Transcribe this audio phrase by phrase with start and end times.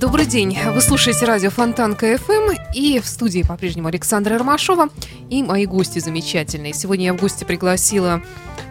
[0.00, 0.56] Добрый день.
[0.72, 4.90] Вы слушаете радио Фонтанка ФМ и в студии по-прежнему Александра Ромашова
[5.28, 6.72] и мои гости замечательные.
[6.72, 8.22] Сегодня я в гости пригласила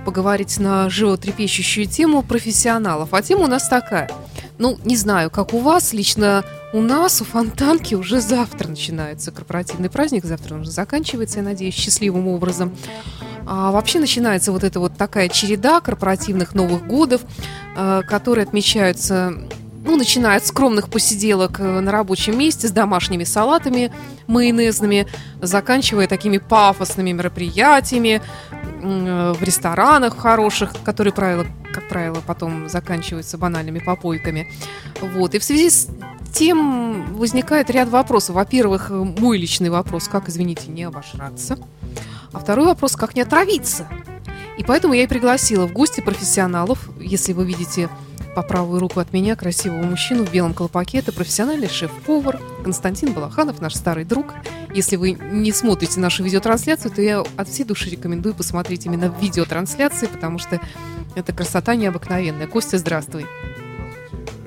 [0.05, 3.09] поговорить на животрепещущую тему профессионалов.
[3.13, 4.09] А тема у нас такая.
[4.57, 9.89] Ну, не знаю, как у вас, лично у нас, у Фонтанки уже завтра начинается корпоративный
[9.89, 12.73] праздник, завтра он уже заканчивается, я надеюсь, счастливым образом.
[13.45, 17.21] А вообще начинается вот эта вот такая череда корпоративных Новых годов,
[17.75, 19.33] э, которые отмечаются
[19.87, 23.93] ну, начиная от скромных посиделок э, на рабочем месте с домашними салатами
[24.27, 25.07] майонезными,
[25.41, 33.79] заканчивая такими пафосными мероприятиями э, в ресторанах хороших, которые, правило, как правило, потом заканчиваются банальными
[33.79, 34.51] попойками.
[34.99, 35.33] Вот.
[35.35, 35.87] И в связи с
[36.33, 38.35] тем возникает ряд вопросов.
[38.35, 41.57] Во-первых, мой личный вопрос, как, извините, не обожраться.
[42.33, 43.87] А второй вопрос, как не отравиться.
[44.57, 46.89] И поэтому я и пригласила в гости профессионалов.
[46.99, 47.89] Если вы видите
[48.37, 50.99] по правую руку от меня красивого мужчину в белом колпаке.
[50.99, 54.35] Это профессиональный шеф-повар Константин Балаханов, наш старый друг.
[54.75, 60.05] Если вы не смотрите нашу видеотрансляцию, то я от всей души рекомендую посмотреть именно видеотрансляции,
[60.05, 60.61] потому что
[61.15, 62.45] это красота необыкновенная.
[62.45, 63.25] Костя, здравствуй.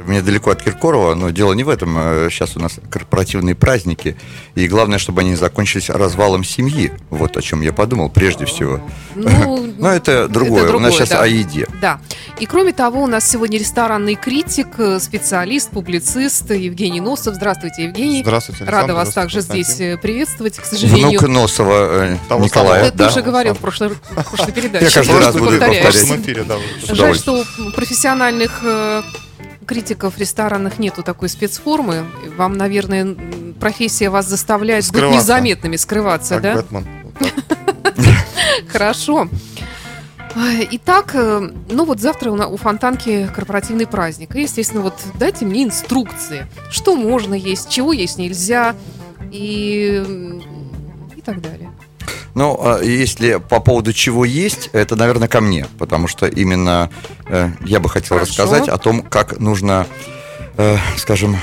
[0.06, 1.94] Мне далеко от Киркорова, но дело не в этом.
[2.30, 4.16] Сейчас у нас корпоративные праздники,
[4.54, 6.92] и главное, чтобы они закончились развалом семьи.
[7.10, 8.80] Вот о чем я подумал прежде всего.
[9.14, 10.62] Ну, но это другое.
[10.62, 10.76] это другое.
[10.76, 11.22] У нас сейчас да.
[11.22, 11.66] о еде.
[11.80, 12.00] Да.
[12.38, 14.68] И кроме того, у нас сегодня ресторанный критик,
[15.00, 17.34] специалист, публицист Евгений Носов.
[17.34, 18.22] Здравствуйте, Евгений.
[18.22, 18.82] Здравствуйте, Александр.
[18.82, 20.56] Рада вас также здесь приветствовать.
[20.56, 21.20] К сожалению...
[21.20, 22.90] Внук Носова э, Того Николая.
[22.90, 23.08] Ты да?
[23.08, 23.98] уже говорил в прошлой, в
[24.30, 24.86] прошлой передаче.
[24.86, 26.96] Я каждый раз буду повторять.
[26.96, 28.62] Жаль, что профессиональных
[29.66, 32.04] критиков ресторанных нету такой спецформы.
[32.36, 33.16] Вам, наверное,
[33.58, 35.10] профессия вас заставляет скрываться.
[35.10, 36.54] быть незаметными, скрываться, как да?
[36.56, 36.86] Бэтмен.
[38.68, 39.28] Хорошо.
[40.70, 44.34] Итак, э, ну вот завтра у Фонтанки корпоративный праздник.
[44.36, 48.76] И, естественно, вот дайте мне инструкции, что можно есть, чего есть нельзя
[49.32, 50.02] и,
[51.16, 51.69] и так далее.
[52.34, 56.90] Ну, а если по поводу чего есть, это, наверное, ко мне, потому что именно
[57.26, 58.30] э, я бы хотел Хорошо.
[58.30, 59.86] рассказать о том, как нужно,
[60.56, 61.36] э, скажем,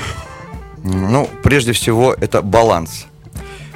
[0.82, 3.06] ну, прежде всего, это баланс.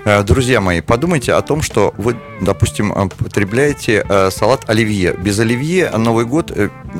[0.05, 5.13] Э, друзья мои, подумайте о том, что вы, допустим, э, потребляете э, салат оливье.
[5.15, 6.53] Без оливье Новый год...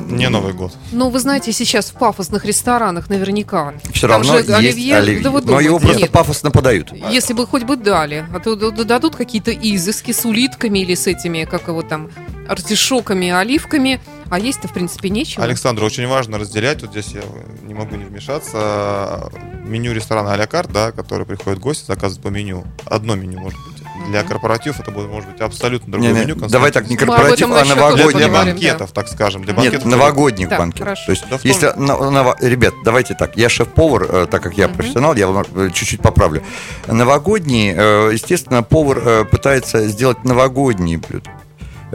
[0.09, 0.73] Не Новый год.
[0.93, 3.73] Ну, вы знаете, сейчас в пафосных ресторанах наверняка.
[3.91, 4.97] Все равно есть оливье.
[4.97, 5.21] оливье.
[5.23, 6.11] Да вы Но его просто нет.
[6.11, 6.93] пафосно подают.
[7.11, 8.25] Если бы хоть бы дали.
[8.33, 12.09] А то дадут какие-то изыски с улитками или с этими, как его там,
[12.47, 13.99] артишоками, оливками.
[14.29, 15.43] А есть-то, в принципе, нечего.
[15.43, 17.21] Александр, очень важно разделять, вот здесь я
[17.61, 19.29] не могу не вмешаться,
[19.65, 22.65] меню ресторана а карт, да, который приходит гости, заказывает по меню.
[22.85, 23.83] Одно меню может быть.
[24.07, 26.35] Для корпоратив это будет, может быть, абсолютно другое не, меню.
[26.35, 28.23] Давай так, не корпоратив, а новогодний.
[28.23, 29.01] Для банкетов, да.
[29.01, 29.43] так скажем.
[29.43, 29.85] Для банкетов.
[29.85, 30.85] Нет, новогодних да, банкетов.
[30.85, 31.05] Хорошо.
[31.05, 34.65] То есть, да, если, на, на, ребят, давайте так, я шеф-повар, э, так как я
[34.65, 36.43] uh профессионал, я вам э, чуть-чуть поправлю.
[36.87, 41.29] Новогодний, э, естественно, повар пытается сделать новогодние блюда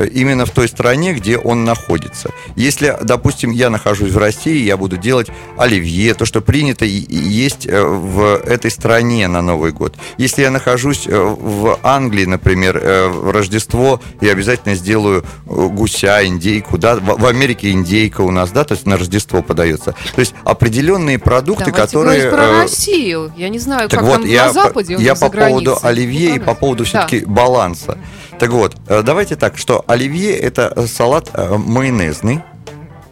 [0.04, 2.30] именно в той стране, где он находится.
[2.56, 7.82] Если, допустим, я нахожусь в России, я буду делать оливье, то, что принято есть э,
[7.82, 9.96] в этой стране на Новый год.
[10.16, 16.78] Если я нахожусь э, в Англии, например, э, в Рождество, я обязательно сделаю гуся, индейку,
[16.78, 19.94] да, в Америке индейка у нас, да, то есть на Рождество подается.
[20.14, 22.30] То есть определенные продукты, Давайте которые...
[22.30, 23.32] про Россию.
[23.36, 26.38] Я не знаю, так как вот, там я, на Западе, Я по поводу оливье и
[26.38, 27.26] по поводу все-таки да.
[27.30, 27.98] баланса.
[28.38, 32.40] Так вот, давайте так, что оливье это салат э, майонезный,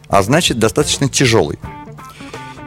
[0.07, 1.59] а значит достаточно тяжелый.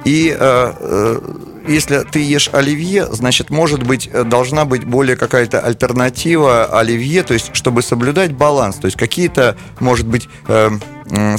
[0.04, 1.20] И э, э,
[1.68, 7.50] если ты ешь оливье, значит, может быть, должна быть более какая-то альтернатива оливье, то есть,
[7.54, 10.70] чтобы соблюдать баланс, то есть какие-то, может быть, э,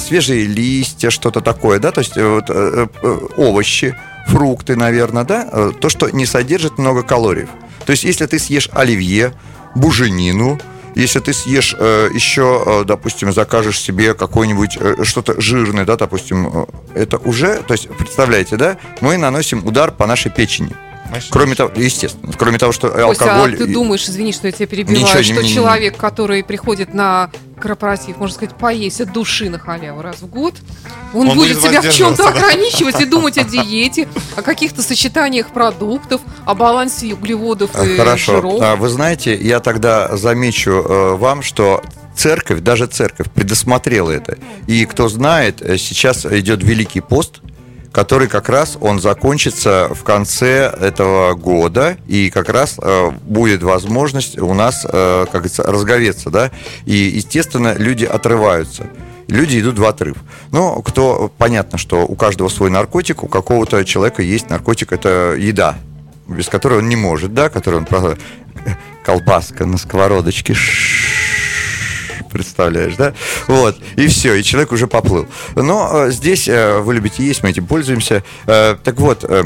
[0.00, 3.96] свежие листья, что-то такое, да, то есть э, вот, э, э, овощи,
[4.28, 7.46] фрукты, наверное, да, то, что не содержит много калорий.
[7.84, 9.32] То есть, если ты съешь оливье,
[9.74, 10.60] буженину,
[10.94, 16.66] если ты съешь э, еще, э, допустим, закажешь себе какое-нибудь э, что-то жирное, да, допустим,
[16.94, 20.74] это уже, то есть, представляете, да, мы наносим удар по нашей печени.
[21.30, 23.54] Кроме того, естественно, кроме того, что Костя, алкоголь...
[23.54, 27.30] а ты думаешь, извини, что я тебя перебиваю, Ничего, что не, человек, который приходит на
[27.62, 30.54] корпоратив, можно сказать, поесть от души на халяву раз в год,
[31.14, 32.28] он, он будет, себя в чем-то да?
[32.30, 38.36] ограничивать и думать о диете, о каких-то сочетаниях продуктов, о балансе углеводов и Хорошо.
[38.36, 38.60] жиров.
[38.60, 41.82] А вы знаете, я тогда замечу э, вам, что
[42.16, 44.38] церковь, даже церковь предусмотрела это.
[44.66, 47.40] И кто знает, э, сейчас идет Великий пост–
[47.92, 54.38] который как раз он закончится в конце этого года, и как раз э, будет возможность
[54.38, 56.50] у нас, э, как говорится, разговеться, да,
[56.86, 58.86] и, естественно, люди отрываются.
[59.28, 60.16] Люди идут в отрыв.
[60.50, 65.76] Но кто, понятно, что у каждого свой наркотик, у какого-то человека есть наркотик, это еда,
[66.26, 68.18] без которой он не может, да, который он просто
[69.04, 70.54] колбаска на сковородочке,
[72.32, 73.14] представляешь, да?
[73.46, 75.26] Вот, и все, и человек уже поплыл.
[75.54, 78.22] Но э, здесь э, вы любите есть, мы этим пользуемся.
[78.46, 79.44] Э, так вот, э,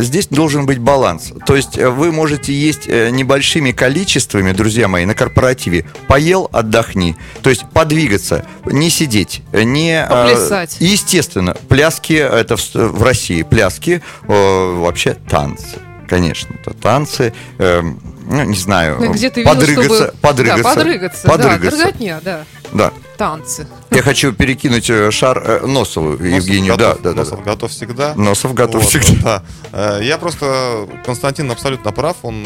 [0.00, 1.32] здесь должен быть баланс.
[1.46, 5.84] То есть э, вы можете есть э, небольшими количествами, друзья мои, на корпоративе.
[6.06, 7.16] Поел, отдохни.
[7.42, 10.02] То есть подвигаться, не сидеть, не...
[10.02, 10.76] Э, Поплясать.
[10.80, 15.78] Естественно, пляски, это в, в России, пляски, вообще танцы.
[16.08, 17.32] Конечно, это танцы.
[17.58, 17.82] Э,
[18.24, 20.18] ну, не знаю, ну, где ты подрыгаться, чтобы...
[20.20, 21.70] подрыгаться, да, подрыгаться, подрыгаться.
[21.70, 22.44] Да, дрыготня, да.
[22.72, 22.92] Да.
[23.16, 23.68] Танцы.
[23.90, 26.76] Я хочу перекинуть э, шар э, Носову, Носов Евгению.
[26.76, 27.52] Готов, да, да, Носов да.
[27.52, 28.14] готов всегда.
[28.16, 29.44] Носов готов вот, всегда.
[29.70, 29.98] Да.
[29.98, 32.16] Э, я просто, Константин абсолютно прав.
[32.22, 32.42] Он,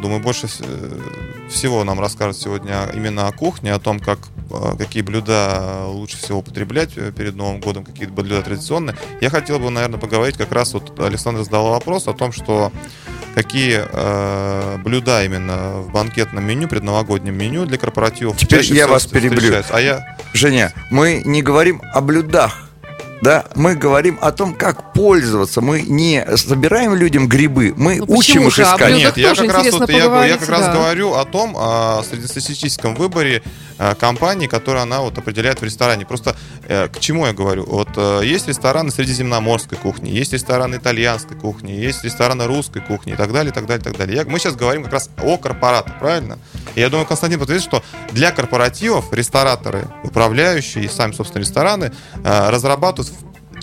[0.00, 0.48] думаю, больше
[1.50, 4.18] всего нам расскажет сегодня именно о кухне, о том, как,
[4.78, 8.96] какие блюда лучше всего употреблять перед Новым годом, какие блюда традиционные.
[9.20, 12.72] Я хотел бы, наверное, поговорить как раз, вот Александр задал вопрос о том, что
[13.34, 18.36] какие э, блюда именно в банкетном меню, предновогоднем меню для корпоративов.
[18.36, 19.62] Теперь я вас переблю.
[19.70, 20.16] А я...
[20.32, 22.68] Женя, мы не говорим о блюдах
[23.22, 25.60] да, мы говорим о том, как пользоваться.
[25.60, 28.96] Мы не собираем людям грибы, мы ну, учим их искать.
[28.96, 30.58] Нет, я как, раз, вот, я, я как да.
[30.58, 33.44] раз говорю о том, о среднестатистическом выборе
[33.98, 36.06] компании, которую она вот определяет в ресторане.
[36.06, 36.36] Просто
[36.68, 37.64] э, к чему я говорю?
[37.66, 43.16] Вот э, есть рестораны средиземноморской кухни, есть рестораны итальянской кухни, есть рестораны русской кухни и
[43.16, 44.16] так далее, и так далее, и так далее.
[44.16, 46.38] Я, мы сейчас говорим как раз о корпоратах, правильно?
[46.74, 47.82] И я думаю, Константин подтвердит, что
[48.12, 51.92] для корпоративов рестораторы, управляющие и сами, собственно, рестораны
[52.24, 53.12] разрабатывают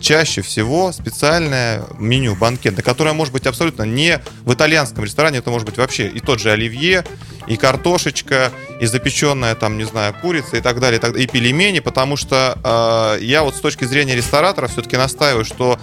[0.00, 5.66] чаще всего специальное меню, банкет, которое может быть абсолютно не в итальянском ресторане, это может
[5.66, 7.04] быть вообще и тот же оливье,
[7.46, 8.50] и картошечка,
[8.80, 12.58] и запеченная там, не знаю, курица и так далее, и, так, и пельмени, потому что
[12.64, 15.78] э, я вот с точки зрения ресторатора все-таки настаиваю, что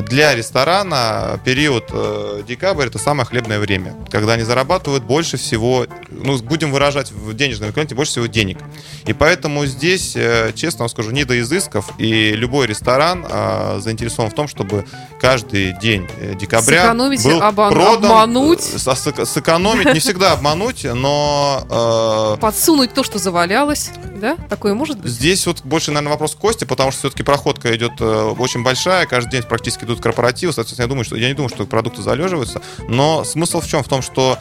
[0.00, 6.38] для ресторана период э, декабрь это самое хлебное время, когда они зарабатывают больше всего, ну,
[6.38, 8.58] будем выражать в денежном эквиваленте, больше всего денег.
[9.06, 14.30] И поэтому здесь, э, честно вам скажу, не до изысков, и любой ресторан э, заинтересован
[14.30, 14.86] в том, чтобы
[15.20, 18.60] каждый день э, декабря Сэкономить, был обман, продан, обмануть.
[18.74, 22.38] Э, сэкономить, не всегда обмануть, но...
[22.42, 23.90] Подсунуть то, что завалялось,
[24.20, 24.36] да?
[24.50, 25.12] Такое может быть?
[25.12, 29.06] Здесь вот больше, наверное, вопрос к Косте, потому что все-таки проходка идет э, очень большая,
[29.06, 32.60] каждый день практически идут корпоративы, соответственно, я думаю, что я не думаю, что продукты залеживаются,
[32.88, 33.84] но смысл в чем?
[33.84, 34.38] В том, что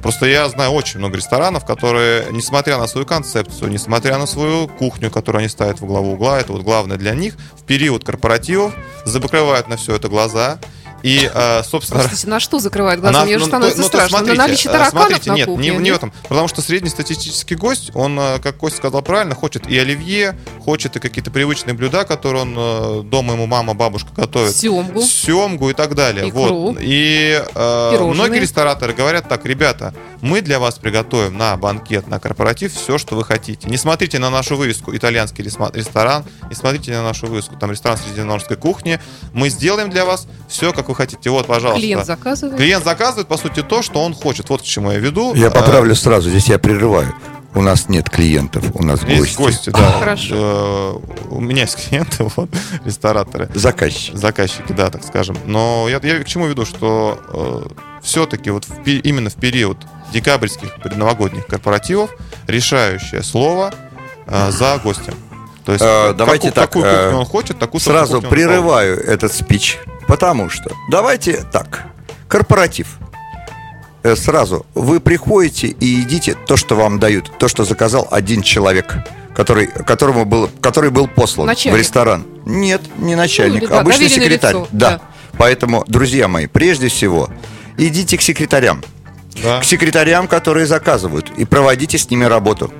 [0.00, 5.10] Просто я знаю очень много ресторанов, которые, несмотря на свою концепцию, несмотря на свою кухню,
[5.10, 8.72] которую они ставят в главу угла, это вот главное для них, в период корпоративов
[9.04, 10.58] закрывают на все это глаза,
[11.02, 12.00] и, э, собственно...
[12.00, 13.24] Простите, на что закрывает глаза?
[13.24, 14.18] Мне же ну, становится ну, страшно.
[14.18, 16.12] Смотрите, на наличие тараканов смотрите, на нет, кухне, не, не в этом.
[16.28, 21.00] Потому что среднестатистический гость, он, э, как Костя сказал правильно, хочет и оливье, хочет и
[21.00, 24.54] какие-то привычные блюда, которые он э, дома ему мама, бабушка готовит.
[24.54, 25.02] Семгу.
[25.02, 26.28] Семгу и так далее.
[26.28, 26.40] Икру.
[26.40, 26.78] Вот.
[26.80, 32.74] И э, многие рестораторы говорят так, ребята, мы для вас приготовим на банкет, на корпоратив
[32.74, 33.68] все, что вы хотите.
[33.68, 38.56] Не смотрите на нашу вывеску итальянский ресторан, не смотрите на нашу вывеску там ресторан средиземноморской
[38.56, 39.00] кухни.
[39.32, 41.30] Мы сделаем для вас все, как вы хотите.
[41.30, 41.80] Вот, пожалуйста.
[41.80, 42.56] Клиент заказывает?
[42.56, 44.48] Клиент заказывает, по сути, то, что он хочет.
[44.50, 45.34] Вот к чему я веду.
[45.34, 47.14] Я поправлю сразу, здесь я прерываю.
[47.52, 49.70] У нас нет клиентов, у нас есть гости.
[49.70, 49.92] гости, да.
[49.98, 50.34] Хорошо.
[50.36, 52.48] Э, у меня есть клиенты, вот,
[52.84, 53.48] рестораторы.
[53.54, 54.16] Заказчики.
[54.16, 55.36] Заказчики, да, так скажем.
[55.46, 59.78] Но я, я к чему веду, что э, все-таки вот в, именно в период
[60.12, 62.10] декабрьских предновогодних корпоративов
[62.46, 63.74] решающее слово
[64.26, 65.14] э, за гостем.
[65.64, 69.78] То есть, э, давайте какую, так, какую кухню он хочет, такую Сразу прерываю этот спич
[70.10, 71.84] Потому что, давайте так,
[72.26, 72.98] корпоратив.
[74.02, 78.96] Э, сразу, вы приходите и едите то, что вам дают, то, что заказал один человек,
[79.36, 81.78] который, которому был, который был послан начальник.
[81.78, 82.26] в ресторан.
[82.44, 84.54] Нет, не начальник, ну, да, обычный секретарь.
[84.56, 84.90] Лицо, да.
[84.90, 85.00] да.
[85.38, 87.30] Поэтому, друзья мои, прежде всего,
[87.78, 88.82] идите к секретарям.
[89.44, 89.60] Да.
[89.60, 92.72] К секретарям, которые заказывают, и проводите с ними работу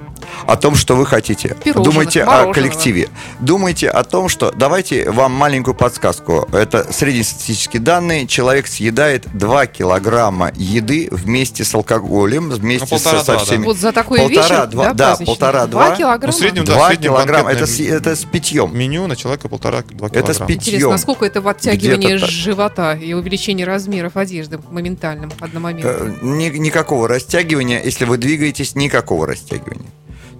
[0.47, 1.57] о том, что вы хотите.
[1.63, 2.51] Пирожных, Думайте мороженого.
[2.51, 3.09] о коллективе.
[3.41, 6.49] Думайте о том, что давайте вам маленькую подсказку.
[6.53, 8.27] Это среднестатистические данные.
[8.27, 13.63] Человек съедает 2 килограмма еды вместе с алкоголем, вместе ну, со, со всеми.
[13.63, 13.67] Да.
[13.67, 15.87] Вот за такой полтора, вечер, два, да, полтора-два.
[15.87, 16.33] Два килограмма?
[16.33, 17.51] Ну, среднем, да, два килограмма.
[17.51, 18.77] Это с, это с питьем.
[18.77, 20.25] Меню на человека полтора-два килограмма.
[20.25, 20.61] Это с питьем.
[20.61, 25.91] Интересно, насколько это в оттягивании живота и увеличении размеров одежды моментальным, одномоментно?
[25.91, 27.83] Э, ни, никакого растягивания.
[27.83, 29.91] Если вы двигаетесь, никакого растягивания.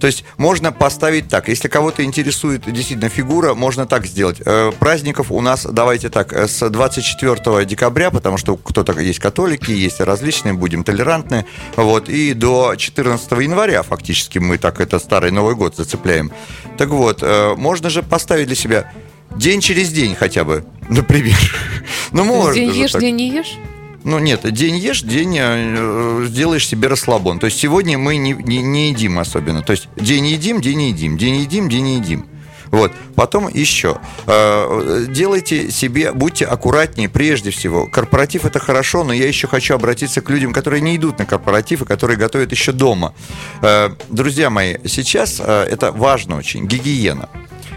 [0.01, 1.47] То есть можно поставить так.
[1.47, 4.41] Если кого-то интересует действительно фигура, можно так сделать.
[4.43, 9.69] Э, праздников у нас, давайте так, э, с 24 декабря, потому что кто-то есть католики,
[9.69, 11.45] есть различные, будем толерантны.
[11.75, 16.31] Вот, и до 14 января фактически мы так это старый Новый год зацепляем.
[16.79, 18.91] Так вот, э, можно же поставить для себя
[19.35, 21.37] день через день хотя бы, например.
[22.11, 22.55] Ну, можно.
[22.55, 23.57] День ешь, день не ешь?
[24.03, 27.39] Ну нет, день ешь, день э, сделаешь себе расслабон.
[27.39, 29.61] То есть сегодня мы не, не, не едим особенно.
[29.61, 32.25] То есть день едим, день едим, день едим, день едим.
[32.71, 32.93] Вот.
[33.15, 33.97] Потом еще.
[34.25, 37.85] Э, делайте себе, будьте аккуратнее прежде всего.
[37.85, 41.81] Корпоратив это хорошо, но я еще хочу обратиться к людям, которые не идут на корпоратив
[41.81, 43.13] и которые готовят еще дома.
[43.61, 46.65] Э, друзья мои, сейчас э, это важно очень.
[46.65, 47.29] Гигиена.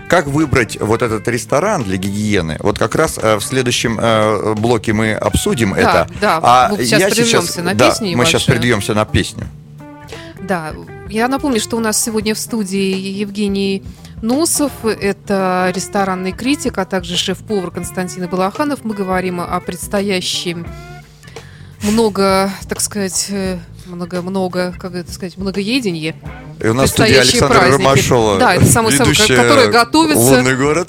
[0.08, 2.56] Как выбрать вот этот ресторан для гигиены?
[2.61, 6.08] Вот как раз э, в следующем э, блоке мы обсудим да, это.
[6.20, 8.16] Да, а мы сейчас я сейчас, на да, песню.
[8.16, 9.46] Мы сейчас придемся на песню.
[10.42, 10.73] Да,
[11.08, 13.82] я напомню, что у нас сегодня в студии Евгений
[14.20, 18.84] Носов, это ресторанный критик, а также шеф-повар Константин Балаханов.
[18.84, 20.66] Мы говорим о предстоящем
[21.82, 26.14] много, так сказать, э, много-много, как это сказать, многоеденье.
[26.60, 27.82] И у нас студия Александра праздники.
[27.82, 28.38] Ромашова.
[28.38, 30.42] Да, это самый самый, который готовится.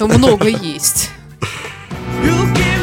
[0.06, 1.10] Много есть.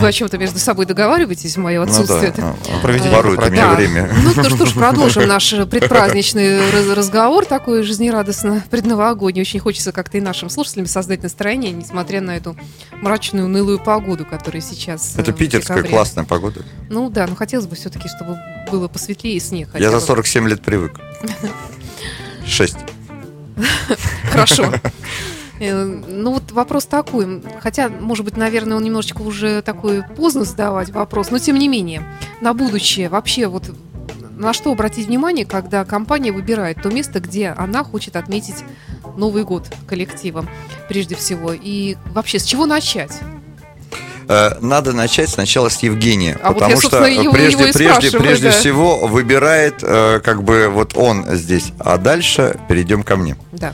[0.00, 2.32] Вы о чем-то между собой договариваетесь в мое отсутствие?
[2.36, 2.54] Ну, да.
[2.72, 4.10] Ну, Проведите Воруйте мне время.
[4.22, 9.42] Ну, ну что ж, продолжим наш предпраздничный разговор, такой жизнерадостно предновогодний.
[9.42, 12.56] Очень хочется как-то и нашим слушателям создать настроение, несмотря на эту
[12.92, 16.62] мрачную, унылую погоду, которая сейчас Это питерская классная погода.
[16.90, 18.38] Ну да, но хотелось бы все-таки, чтобы
[18.70, 19.70] было посветлее и снег.
[19.78, 21.00] Я за 47 лет привык.
[22.46, 22.78] Шесть.
[24.30, 24.72] Хорошо.
[25.60, 30.90] Э, ну вот вопрос такой, хотя, может быть, наверное, он немножечко уже такой поздно задавать
[30.90, 32.02] вопрос, но тем не менее,
[32.40, 33.70] на будущее вообще вот
[34.36, 38.64] на что обратить внимание, когда компания выбирает то место, где она хочет отметить
[39.16, 40.48] Новый год коллективом,
[40.88, 43.18] прежде всего, и вообще с чего начать?
[44.28, 48.16] Э, надо начать сначала с Евгения, а потому вот я, что его, прежде, его прежде,
[48.16, 48.52] прежде да.
[48.52, 53.36] всего выбирает э, как бы вот он здесь, а дальше перейдем ко мне.
[53.52, 53.72] Да.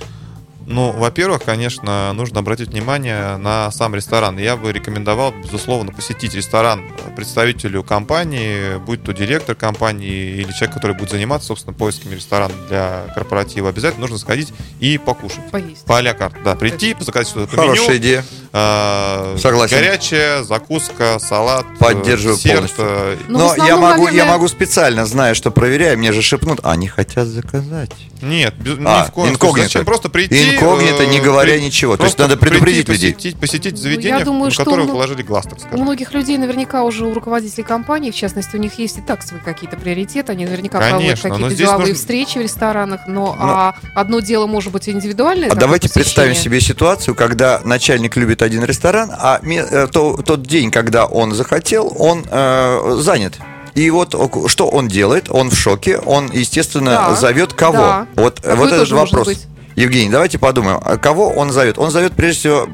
[0.67, 4.39] Ну, во-первых, конечно, нужно обратить внимание на сам ресторан.
[4.39, 6.85] Я бы рекомендовал, безусловно, посетить ресторан
[7.17, 13.05] представителю компании, будь то директор компании или человек, который будет заниматься, собственно, поисками ресторана для
[13.15, 13.69] корпоратива.
[13.69, 15.51] Обязательно нужно сходить и покушать.
[15.51, 15.85] Поесть.
[15.85, 17.99] По а Да, прийти, заказать что-то по Хорошая меню.
[17.99, 18.25] идея.
[18.53, 19.77] А, Согласен.
[19.77, 21.67] Горячая, закуска, салат.
[21.79, 22.55] Поддерживаю десерт.
[22.55, 22.85] полностью.
[22.87, 24.13] Э, Но, Но я, могу, наверное...
[24.13, 27.91] я могу специально, зная, что проверяю, мне же шепнут, а они хотят заказать.
[28.23, 29.67] Нет, без, а, ни в коем инкогнито.
[29.67, 30.54] Зачем просто прийти?
[30.55, 31.97] Инкогнито, не говоря при, ничего.
[31.97, 33.15] То есть надо предупредить людей.
[33.15, 35.79] Посетить, посетить заведение, ну, думаю, на которое вы положили глаз, так сказать.
[35.79, 39.23] У многих людей наверняка уже у руководителей компании, в частности, у них есть и так
[39.23, 40.33] свои какие-то приоритеты.
[40.33, 41.95] Они наверняка проводят какие-то деловые нужно...
[41.95, 43.03] встречи в ресторанах.
[43.07, 45.51] Но, но а одно дело может быть индивидуальное.
[45.51, 50.71] А давайте представим себе ситуацию, когда начальник любит один ресторан, а э, то, тот день,
[50.71, 53.35] когда он захотел, он э, занят.
[53.75, 54.15] И вот
[54.49, 55.27] что он делает?
[55.31, 55.99] Он в шоке.
[55.99, 57.79] Он, естественно, да, зовет кого?
[57.79, 58.07] Да.
[58.15, 59.27] Вот, вот этот вопрос.
[59.27, 59.47] Быть.
[59.77, 61.79] Евгений, давайте подумаем, а кого он зовет?
[61.79, 62.69] Он зовет прежде всего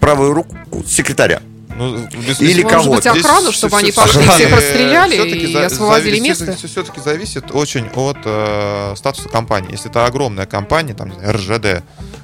[0.00, 0.56] правую руку
[0.86, 1.40] секретаря.
[1.74, 2.94] Ну, без, Или может кого?
[2.96, 6.54] быть, охрану, Здесь чтобы они пошли, всех расстреляли и за, освободили место?
[6.54, 9.72] Все-таки зависит очень от э, статуса компании.
[9.72, 11.82] Если это огромная компания, там, РЖД,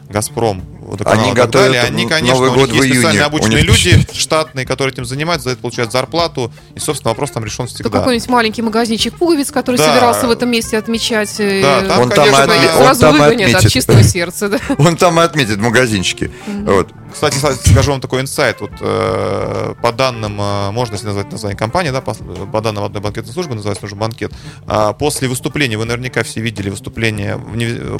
[0.08, 0.62] Газпром,
[1.04, 3.00] они готовят далее, они, конечно, Новый год у них в июне.
[3.00, 7.44] специально обученные люди, штатные, которые этим занимаются, за это получают зарплату, и, собственно, вопрос там
[7.44, 7.88] решен всегда.
[7.88, 9.86] Это какой-нибудь маленький магазинчик пуговиц, который да.
[9.86, 11.34] собирался в этом месте отмечать.
[11.38, 13.66] Э, да, там, он конечно, там, сразу он там выгонят отметит.
[13.66, 14.48] от чистого сердца.
[14.48, 14.58] Да.
[14.78, 16.30] Он там и отметит магазинчики.
[16.46, 16.88] Вот.
[17.12, 18.60] Кстати, скажу вам такой инсайт.
[18.60, 23.02] Вот, э, по данным, э, можно если назвать название компании, да, по, по данным одной
[23.02, 24.32] банкетной службы, называется уже банкет,
[24.66, 27.40] э, после выступления, вы наверняка все видели выступление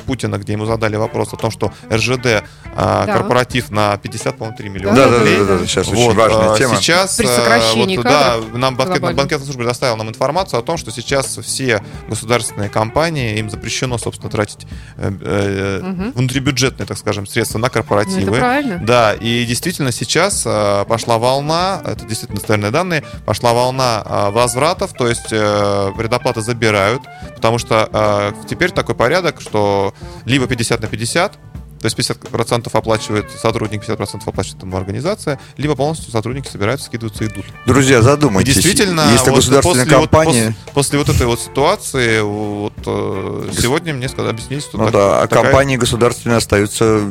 [0.06, 2.42] Путина, где ему задали вопрос о том, что РЖД э,
[2.76, 3.06] да.
[3.06, 5.38] корпоратив на 50, по-моему, 3 миллиона да, рублей.
[5.38, 6.76] Да, да, да, да, сейчас вот, очень важная э, тема.
[6.76, 10.90] Сейчас, При сокращении вот, да, нам банкет, банкетная служба предоставила нам информацию о том, что
[10.90, 16.18] сейчас все государственные компании, им запрещено, собственно, тратить э, угу.
[16.18, 18.20] внутрибюджетные, так скажем, средства на корпоративы.
[18.20, 18.78] Ну, это правильно.
[18.82, 24.30] Да, да, и действительно сейчас э, пошла волна, это действительно достоверные данные, пошла волна э,
[24.30, 27.02] возвратов, то есть э, предоплаты забирают,
[27.36, 31.38] потому что э, теперь такой порядок, что либо 50 на 50,
[31.80, 37.28] то есть 50% оплачивает сотрудник, 50% оплачивает ему организация, либо полностью сотрудники собираются, скидываются и
[37.28, 37.44] идут.
[37.66, 38.52] Друзья, задумайтесь.
[38.52, 40.46] И действительно, если вот государственная после, компания...
[40.46, 44.84] Вот, после, после вот этой вот ситуации, вот, э, сегодня мне сказали, объяснили, что ну,
[44.84, 45.44] так, да, а такая...
[45.44, 47.02] компании государственные остаются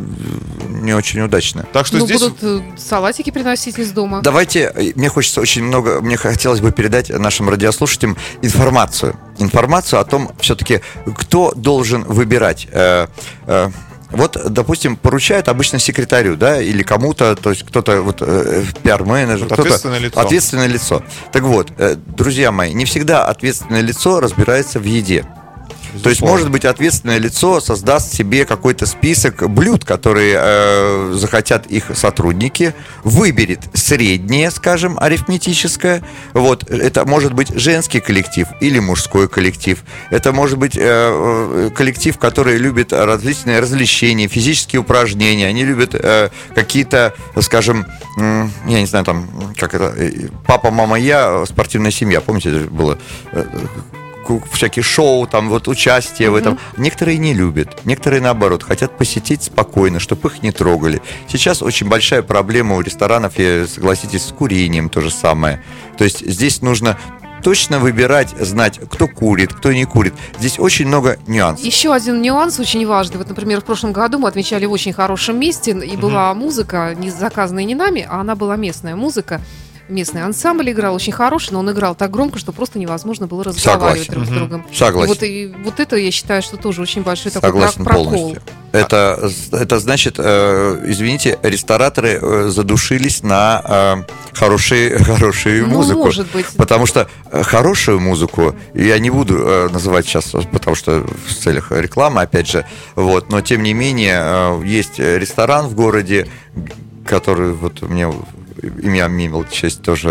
[0.70, 1.66] не очень удачно.
[1.74, 2.20] Так что ну, здесь...
[2.20, 4.22] будут э, салатики приносить из дома.
[4.22, 9.18] Давайте, э, мне хочется очень много, мне хотелось бы передать нашим радиослушателям информацию.
[9.40, 10.82] Информацию о том, все-таки,
[11.16, 12.68] кто должен выбирать.
[12.72, 13.08] Э,
[13.46, 13.70] э,
[14.12, 20.00] вот, допустим, поручают обычно секретарю, да, или кому-то, то есть кто-то, вот, э, пиар-менеджер, ответственное
[20.00, 20.20] лицо.
[20.20, 21.04] Ответственное лицо.
[21.32, 25.26] Так вот, э, друзья мои, не всегда ответственное лицо разбирается в еде.
[25.94, 26.04] Безусловно.
[26.04, 31.92] То есть, может быть, ответственное лицо создаст себе какой-то список блюд, которые э, захотят их
[31.96, 32.74] сотрудники,
[33.04, 36.04] выберет среднее, скажем, арифметическое.
[36.34, 39.84] Вот, это может быть женский коллектив или мужской коллектив.
[40.10, 45.48] Это может быть э, э коллектив, который любит различные развлечения, физические упражнения.
[45.48, 47.86] Они любят э, какие-то, скажем,
[48.20, 52.22] э, я не знаю, там, как это, э, папа, мама, я, спортивная семья.
[52.22, 52.98] Помните, это было
[53.32, 53.46] э,
[54.52, 56.32] всякие шоу, там вот участие mm-hmm.
[56.32, 56.60] в этом.
[56.78, 61.02] Некоторые не любят, некоторые наоборот хотят посетить спокойно, чтобы их не трогали.
[61.28, 65.64] Сейчас очень большая проблема у ресторанов, я согласитесь, с курением то же самое.
[65.98, 66.98] То есть здесь нужно
[67.44, 70.14] точно выбирать, знать, кто курит, кто не курит.
[70.40, 71.66] Здесь очень много нюансов.
[71.66, 73.18] Еще один нюанс очень важный.
[73.18, 76.36] Вот, например, в прошлом году мы отмечали в очень хорошем месте, и была mm-hmm.
[76.36, 79.42] музыка, не заказанная не нами, а она была местная музыка
[79.90, 84.06] местный ансамбль играл очень хороший, но он играл так громко, что просто невозможно было разговаривать
[84.08, 84.14] Согласен.
[84.14, 84.66] друг с другом.
[84.74, 85.12] Согласен.
[85.12, 88.12] И вот, и вот это, я считаю, что тоже очень большой Согласен такой прокол.
[88.12, 88.42] Полностью.
[88.72, 96.00] Это, это значит, э, извините, рестораторы э, задушились на э, хорошие, хорошую ну, музыку.
[96.00, 96.46] может быть.
[96.58, 101.72] Потому что э, хорошую музыку, я не буду э, называть сейчас, потому что в целях
[101.72, 106.28] рекламы, опять же, вот, но тем не менее, э, есть ресторан в городе,
[107.06, 108.12] который вот мне
[108.62, 110.10] имя имел честь тоже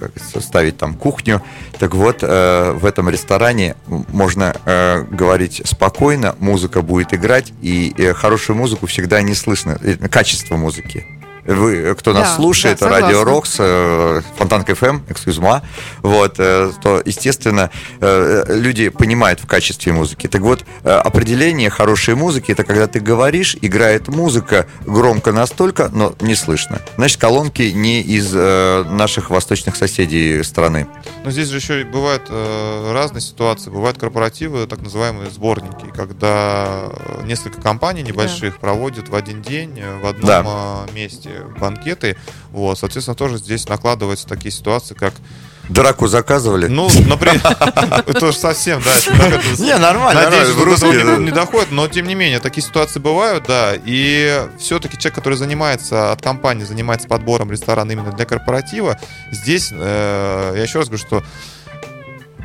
[0.00, 1.42] э, ставить там кухню.
[1.78, 8.56] Так вот, э, в этом ресторане можно э, говорить спокойно, музыка будет играть, и хорошую
[8.56, 9.78] музыку всегда не слышно,
[10.10, 11.17] качество музыки
[11.48, 15.62] вы, кто нас да, слушает, да, радио Рокс, э, Фонтанка ФМ, экскюзма,
[16.02, 20.26] вот, э, то, естественно, э, люди понимают в качестве музыки.
[20.26, 26.34] Так вот, определение хорошей музыки это когда ты говоришь, играет музыка громко настолько, но не
[26.34, 26.80] слышно.
[26.96, 30.86] Значит, колонки не из наших восточных соседей страны.
[31.24, 33.70] Но здесь же еще бывают разные ситуации.
[33.70, 36.90] Бывают корпоративы, так называемые сборники, когда
[37.24, 38.60] несколько компаний небольших да.
[38.60, 40.86] проводят в один день в одном да.
[40.94, 42.16] месте банкеты.
[42.50, 45.14] Вот, соответственно, тоже здесь накладываются такие ситуации, как
[45.68, 46.66] Драку заказывали?
[46.66, 47.40] Ну, например,
[48.06, 49.38] это же совсем, да.
[49.58, 50.22] Не, нормально.
[50.22, 53.74] Надеюсь, что до не доходит, но тем не менее, такие ситуации бывают, да.
[53.84, 58.98] И все-таки человек, который занимается от компании, занимается подбором ресторана именно для корпоратива,
[59.30, 61.22] здесь, э, я еще раз говорю, что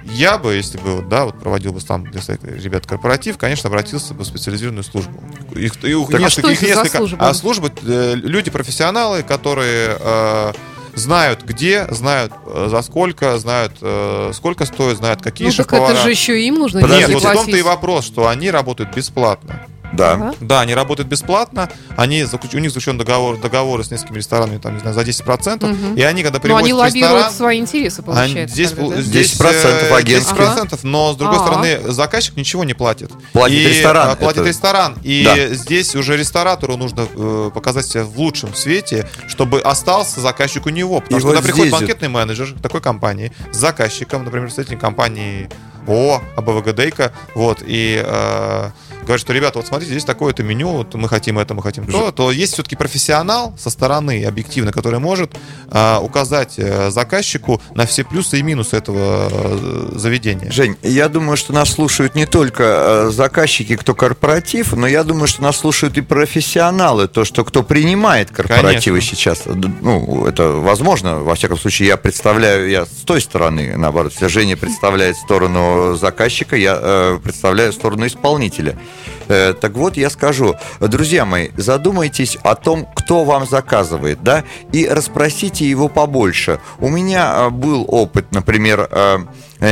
[0.05, 4.13] я бы, если бы, да, вот проводил бы сам для своих ребят корпоратив, конечно, обратился
[4.13, 5.23] бы в специализированную службу.
[5.55, 6.97] Их, их так несколько, а их несколько.
[6.97, 7.29] Служба?
[7.29, 10.53] А службы э, люди профессионалы, которые э,
[10.95, 15.95] знают где, знают э, за сколько, знают э, сколько стоит, знают какие ну, так это
[15.95, 16.79] же еще им нужно.
[16.79, 19.67] Нет, вот в том-то и вопрос, что они работают бесплатно.
[19.93, 20.13] Да.
[20.13, 20.33] Ага.
[20.39, 24.79] Да, они работают бесплатно, они, у них заключен договор, договоры с несколькими ресторанами, там, не
[24.79, 25.95] знаю, за 10%, угу.
[25.95, 28.37] и они, когда приводят но они лоббируют ресторан, свои интересы, получается.
[28.39, 29.01] Они, здесь, тогда, да?
[29.01, 30.37] здесь 10% агентских.
[30.37, 31.45] 10%, но, с другой ага.
[31.45, 33.11] стороны, заказчик ничего не платит.
[33.31, 34.09] Платит и, ресторан.
[34.09, 34.49] А, платит это...
[34.49, 34.97] ресторан.
[35.03, 35.53] И да.
[35.53, 41.01] здесь уже ресторатору нужно э, показать себя в лучшем свете, чтобы остался заказчик у него.
[41.01, 44.79] Потому и что вот когда приходит банкетный менеджер такой компании с заказчиком, например, с этим
[44.79, 45.49] компанией
[45.87, 48.69] ООО, АБВГДейка, вот, и э,
[49.03, 52.11] говорят, что, ребята, вот смотрите, здесь такое-то меню, вот мы хотим это, мы хотим то,
[52.11, 55.35] то есть все-таки профессионал со стороны, объективно, который может
[55.69, 60.51] э, указать заказчику на все плюсы и минусы этого э, заведения.
[60.51, 65.27] Жень, я думаю, что нас слушают не только э, заказчики, кто корпоратив, но я думаю,
[65.27, 69.17] что нас слушают и профессионалы, то, что кто принимает корпоративы Конечно.
[69.17, 69.43] сейчас.
[69.45, 74.57] Ну, это возможно, во всяком случае, я представляю, я с той стороны, наоборот, если Женя
[74.57, 78.77] представляет сторону заказчика, я э, представляю сторону исполнителя.
[79.27, 84.87] Э, так вот, я скажу, друзья мои, задумайтесь о том, кто вам заказывает, да, и
[84.87, 86.59] расспросите его побольше.
[86.79, 89.17] У меня э, был опыт, например, э,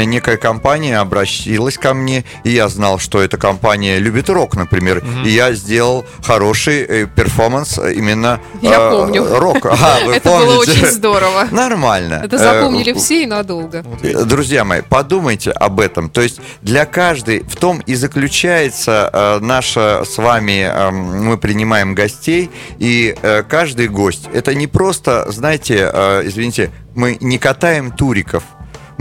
[0.06, 5.25] некая компания обратилась ко мне, и я знал, что эта компания любит рок, например, mm-hmm.
[5.25, 9.39] и я сделал хороший э, перформанс именно я э, помню.
[9.39, 9.65] рок.
[9.82, 10.45] А, вы Это помните?
[10.45, 11.47] было очень здорово.
[11.51, 12.21] Нормально.
[12.23, 13.84] Это запомнили э, все и надолго.
[14.25, 16.10] Друзья мои, подумайте об этом.
[16.10, 21.95] То есть для каждой, в том и заключается э, наша с вами, э, мы принимаем
[21.95, 28.43] гостей, и э, каждый гость, это не просто, знаете, э, извините, мы не катаем туриков,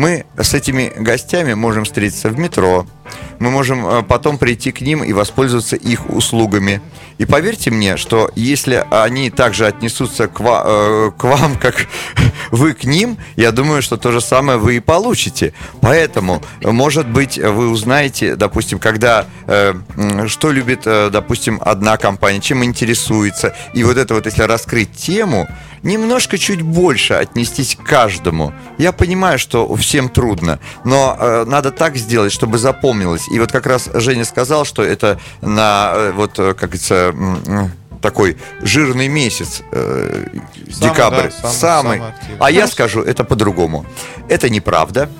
[0.00, 2.86] мы с этими гостями можем встретиться в метро,
[3.38, 6.80] мы можем э, потом прийти к ним и воспользоваться их услугами.
[7.18, 11.86] И поверьте мне, что если они также отнесутся к, ва- э, к вам, как
[12.50, 15.52] вы к ним, я думаю, что то же самое вы и получите.
[15.82, 19.74] Поэтому, может быть, вы узнаете, допустим, когда, э,
[20.28, 23.54] что любит, допустим, одна компания, чем интересуется.
[23.74, 25.46] И вот это вот, если раскрыть тему,
[25.82, 28.52] немножко чуть больше отнестись к каждому.
[28.78, 33.26] Я понимаю, что всем трудно, но э, надо так сделать, чтобы запомнилось.
[33.28, 37.12] И вот как раз Женя сказал, что это на э, вот, э, как говорится,
[38.00, 40.26] такой жирный месяц, э,
[40.70, 41.98] самый, декабрь, да, самый, самый.
[41.98, 43.84] самый а я скажу, это по-другому.
[44.28, 45.10] Это неправда,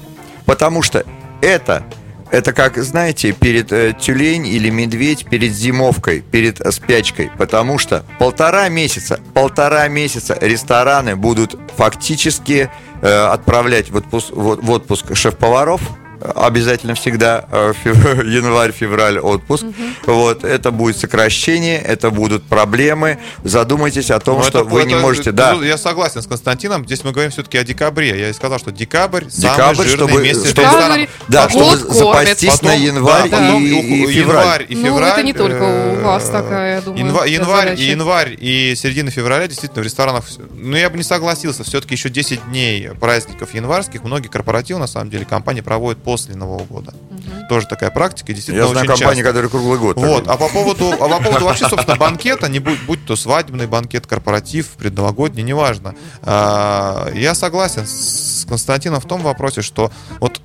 [0.44, 1.04] потому что
[1.40, 1.82] это
[2.30, 7.30] это как, знаете, перед э, тюлень или медведь перед зимовкой, перед спячкой.
[7.36, 12.70] Потому что полтора месяца, полтора месяца рестораны будут фактически
[13.02, 15.80] э, отправлять в отпуск, в, в отпуск шеф-поваров,
[16.20, 19.64] обязательно всегда э, январь-февраль отпуск.
[19.64, 20.14] Угу.
[20.14, 23.18] Вот, это будет сокращение, это будут проблемы.
[23.44, 25.30] Задумайтесь о том, Но ну, что это, вы это, не можете...
[25.30, 25.52] Это, да.
[25.64, 28.18] Я согласен с Константином, здесь мы говорим все-таки о декабре.
[28.18, 32.74] Я сказал, что декабрь, декабрь самый жирный чтобы, месяц чтобы, Да, чтобы запастись потом, на
[32.74, 34.66] январь да, и, и, и февраль.
[34.68, 34.92] и февраль.
[34.92, 37.06] Ну, это не только у вас такая, я думаю.
[37.06, 40.24] Январь, январь, и январь и середина февраля действительно в ресторанах...
[40.52, 41.64] Ну, я бы не согласился.
[41.64, 46.64] Все-таки еще 10 дней праздников январских многие корпоративы, на самом деле, компании проводят после Нового
[46.64, 46.92] года.
[46.92, 47.46] Угу.
[47.48, 49.96] Тоже такая практика, действительно Я знаю очень компании, которые круглый год.
[49.96, 53.68] Вот, а по поводу, а по поводу вообще, собственно, банкета, не будь, будь то свадебный
[53.68, 55.94] банкет, корпоратив, предновогодний, неважно.
[56.22, 60.40] А, я согласен с Константином в том вопросе, что вот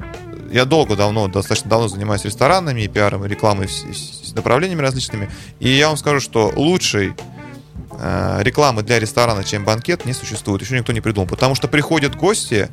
[0.52, 5.32] я долго, давно, достаточно давно занимаюсь ресторанами, и пиаром, и рекламой, и направлениями различными.
[5.60, 7.16] И я вам скажу, что лучший
[8.00, 10.62] э, рекламы для ресторана, чем банкет, не существует.
[10.62, 11.28] Еще никто не придумал.
[11.28, 12.70] Потому что приходят гости,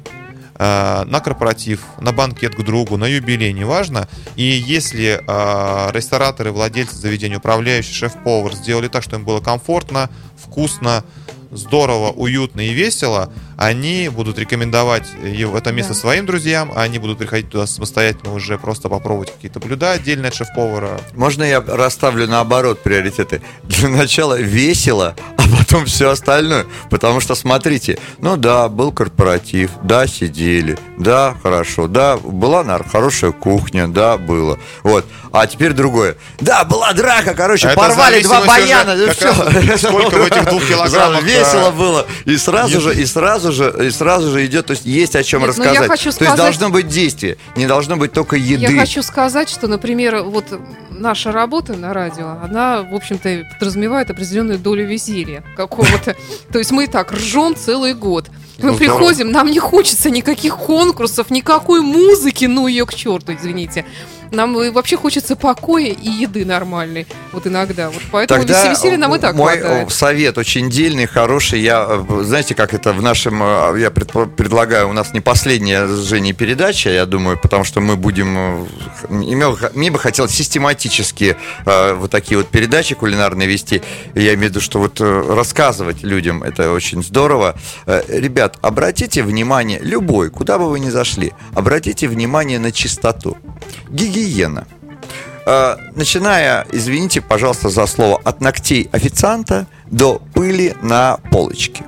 [0.59, 4.09] на корпоратив, на банкет к другу, на юбилей, неважно.
[4.37, 11.05] И если э, рестораторы, владельцы заведения, управляющий, шеф-повар сделали так, что им было комфортно, вкусно,
[11.53, 15.99] здорово, уютно и весело, они будут рекомендовать это место да.
[15.99, 21.01] своим друзьям, они будут приходить туда самостоятельно уже просто попробовать какие-то блюда отдельно от шеф-повара.
[21.15, 23.43] Можно я расставлю наоборот приоритеты?
[23.65, 25.42] Для начала весело, а
[25.73, 26.67] потом все остальное.
[26.91, 33.89] Потому что, смотрите, ну да, был корпоратив, да, сидели, да, хорошо, да, была хорошая кухня,
[33.89, 34.59] да, было.
[34.83, 35.07] Вот.
[35.33, 36.17] А теперь другое.
[36.41, 39.33] Да, была драка, короче, а порвали два баяна, и все.
[39.79, 41.23] Сколько в этих двух килограммах?
[41.23, 42.07] Весело было.
[42.27, 45.45] И сразу же, и сразу же, и сразу же идет, то есть есть о чем
[45.45, 45.75] рассказать.
[45.75, 48.73] Я хочу сказать, то есть должно быть действие, не должно быть только еды.
[48.73, 50.45] Я хочу сказать, что, например, вот
[50.91, 56.17] наша работа на радио, она, в общем-то, подразумевает определенную долю веселья какого-то.
[56.53, 58.31] То есть мы и так ржем целый год.
[58.59, 63.85] Мы ну, приходим, нам не хочется никаких конкурсов, никакой музыки, ну ее к черту, извините.
[64.33, 67.07] Нам вообще хочется покоя и еды нормальной.
[67.33, 67.91] Вот иногда.
[67.91, 69.93] Вот поэтому Тогда веселья нам и так мой хватает.
[69.93, 71.61] совет очень дельный, хороший.
[71.61, 73.43] Я, знаете, как это в нашем...
[73.43, 77.97] Э, я предлагаю, у нас не последняя с Женей передача, я думаю, потому что мы
[77.97, 78.67] будем...
[79.09, 83.83] Э, мне бы хотелось систематически э, вот такие вот передачи кулинарные вести.
[84.15, 87.55] Я имею в виду, что вот рассказывать людям, это очень здорово.
[87.87, 93.37] Ребят, обратите внимание, любой, куда бы вы ни зашли, обратите внимание на чистоту.
[93.91, 94.22] Гигиена.
[95.45, 101.85] Э, начиная, извините, пожалуйста, за слово, от ногтей официанта до пыли на полочке.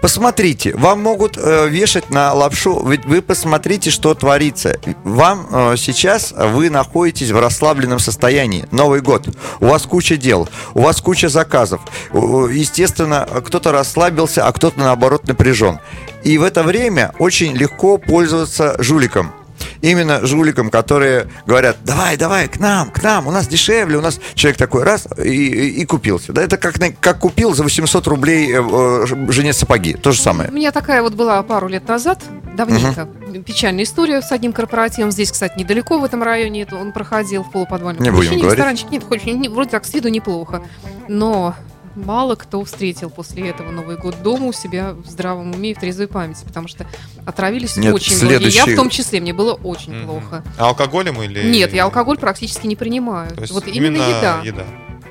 [0.00, 4.78] Посмотрите, вам могут э, вешать на лапшу, ведь вы посмотрите, что творится.
[5.04, 8.66] Вам э, сейчас вы находитесь в расслабленном состоянии.
[8.70, 9.28] Новый год,
[9.60, 11.80] у вас куча дел, у вас куча заказов.
[12.12, 15.80] Естественно, кто-то расслабился, а кто-то наоборот напряжен.
[16.24, 19.32] И в это время очень легко пользоваться жуликом
[19.80, 24.20] именно жуликам, которые говорят, давай, давай, к нам, к нам, у нас дешевле, у нас
[24.34, 26.32] человек такой раз и, и, и купился.
[26.32, 30.50] Да, это как, как купил за 800 рублей э, э, жене сапоги, то же самое.
[30.50, 32.22] У меня такая вот была пару лет назад,
[32.56, 33.42] давненько, угу.
[33.42, 35.10] печальная история с одним корпоративом.
[35.10, 38.52] Здесь, кстати, недалеко в этом районе, это он проходил в полуподвальном Не будем говорить.
[38.52, 40.62] Ресторанчик, нет, хоть, вроде так с виду неплохо.
[41.08, 41.54] Но
[41.96, 45.80] мало кто встретил после этого Новый год дома у себя в здравом уме и в
[45.80, 46.86] трезвой памяти, потому что
[47.24, 48.58] отравились Нет, очень следующий...
[48.58, 48.70] многие.
[48.70, 50.06] Я в том числе, мне было очень mm-hmm.
[50.06, 50.44] плохо.
[50.58, 51.50] А алкоголем или...
[51.50, 53.34] Нет, я алкоголь практически не принимаю.
[53.34, 54.40] То есть вот именно, именно еда.
[54.44, 54.64] еда.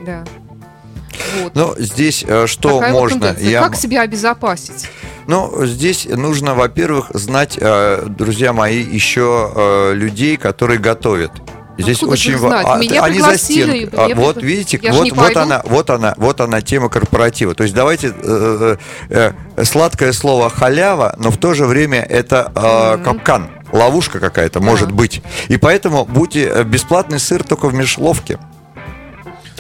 [0.06, 0.24] Да.
[1.42, 1.56] Вот.
[1.56, 3.30] Но здесь э, что Такая можно?
[3.30, 3.62] Вот я...
[3.62, 4.90] Как себя обезопасить?
[5.28, 11.32] Ну, здесь нужно, во-первых, знать, э, друзья мои, еще э, людей, которые готовят.
[11.78, 12.74] Здесь Откуда очень важно.
[12.74, 13.90] А, Меня они за стенкой.
[13.92, 17.54] А, вот видите, я вот, вот она, вот она, вот она тема корпоратива.
[17.54, 18.78] То есть давайте э,
[19.10, 23.04] э, э, сладкое слово халява, но в то же время это э, mm-hmm.
[23.04, 24.66] капкан, ловушка какая-то да.
[24.66, 25.22] может быть.
[25.48, 28.40] И поэтому будьте э, бесплатный сыр только в мешеловке.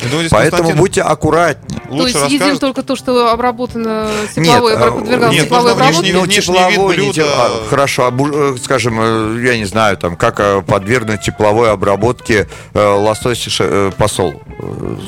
[0.09, 1.81] Думаю, Поэтому будьте аккуратнее.
[1.89, 6.13] То есть едим только то, что обработано тепловой, нет, подвергалось нет, тепловой обработке?
[6.13, 7.25] Ну, тепловой, не теп...
[7.27, 12.79] а, хорошо, а, скажем, э, я не знаю, там, как э, подвергнуть тепловой обработке э,
[12.79, 14.41] лосось ше, посол.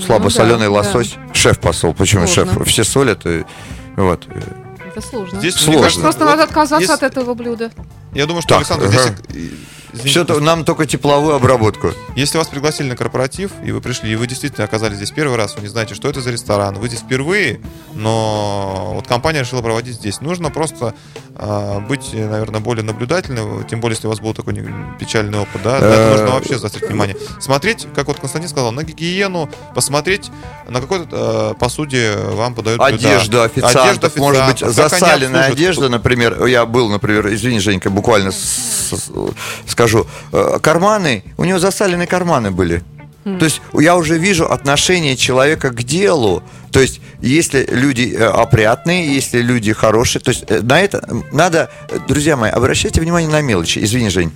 [0.06, 1.34] Слабосоленый ну, да, лосось, да.
[1.34, 1.94] шеф-посол.
[1.94, 2.54] Почему Сложно.
[2.54, 2.68] шеф?
[2.68, 3.26] Все солят.
[3.26, 3.44] И,
[3.96, 4.28] вот.
[4.86, 5.40] Это сложно.
[5.40, 5.84] Здесь сложно.
[5.84, 7.04] Кажется, Просто вот надо отказаться есть...
[7.04, 7.72] от этого блюда.
[8.14, 9.52] Я думаю, что так, Александр, здесь
[9.98, 11.92] Извините, Все, нам только тепловую обработку.
[12.16, 15.56] Если вас пригласили на корпоратив, и вы пришли, и вы действительно оказались здесь первый раз,
[15.56, 17.60] вы не знаете, что это за ресторан, вы здесь впервые,
[17.94, 20.22] но вот компания решила проводить здесь.
[20.22, 20.94] Нужно просто
[21.36, 24.54] э, быть, наверное, более наблюдательным, тем более, если у вас был такой
[25.00, 27.18] печальный опыт, да, на это нужно вообще заострить внимание.
[27.40, 30.30] Смотреть, как вот Константин сказал, на гигиену, посмотреть,
[30.70, 36.46] на какой-то э, посуде вам подают Одежда официантов, одежда официантов, может быть, засаленная одежда, например,
[36.46, 38.32] я был, например, извини, Женька, буквально
[39.68, 42.84] скажу, э, карманы, у него засаленные карманы были.
[43.40, 46.44] То есть я уже вижу отношение человека к делу.
[46.72, 51.70] То есть если люди э, опрятные, если люди хорошие, то есть э, на это надо,
[52.08, 53.80] друзья мои, обращайте внимание на мелочи.
[53.84, 54.32] Извини, Жень.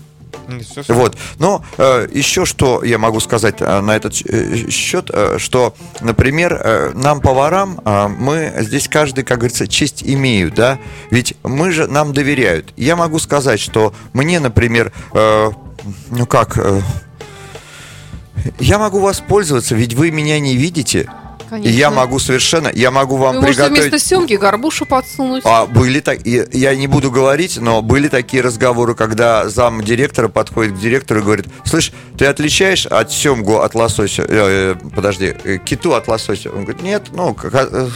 [0.59, 0.83] Все.
[0.93, 1.17] Вот.
[1.39, 7.21] Но э, еще что я могу сказать э, на этот э, счет, что, например, нам
[7.21, 7.79] поварам
[8.17, 12.73] мы здесь каждый, как говорится, честь имеют, да, ведь мы же нам доверяют.
[12.77, 16.57] Я могу сказать, что мне, например, ну как,
[18.59, 21.09] я могу воспользоваться, ведь вы меня не видите.
[21.51, 21.69] Конечно.
[21.69, 23.89] И я могу совершенно, я могу вам Вы приготовить...
[23.89, 25.43] вместо семги горбушу подсунуть.
[25.45, 30.75] А были так, я не буду говорить, но были такие разговоры, когда зам директора подходит
[30.75, 35.57] к директору и говорит, слышь, ты отличаешь от семгу от лосося, э, э, подожди, э,
[35.57, 36.51] киту от лосося?
[36.51, 37.89] Он говорит, нет, ну, э,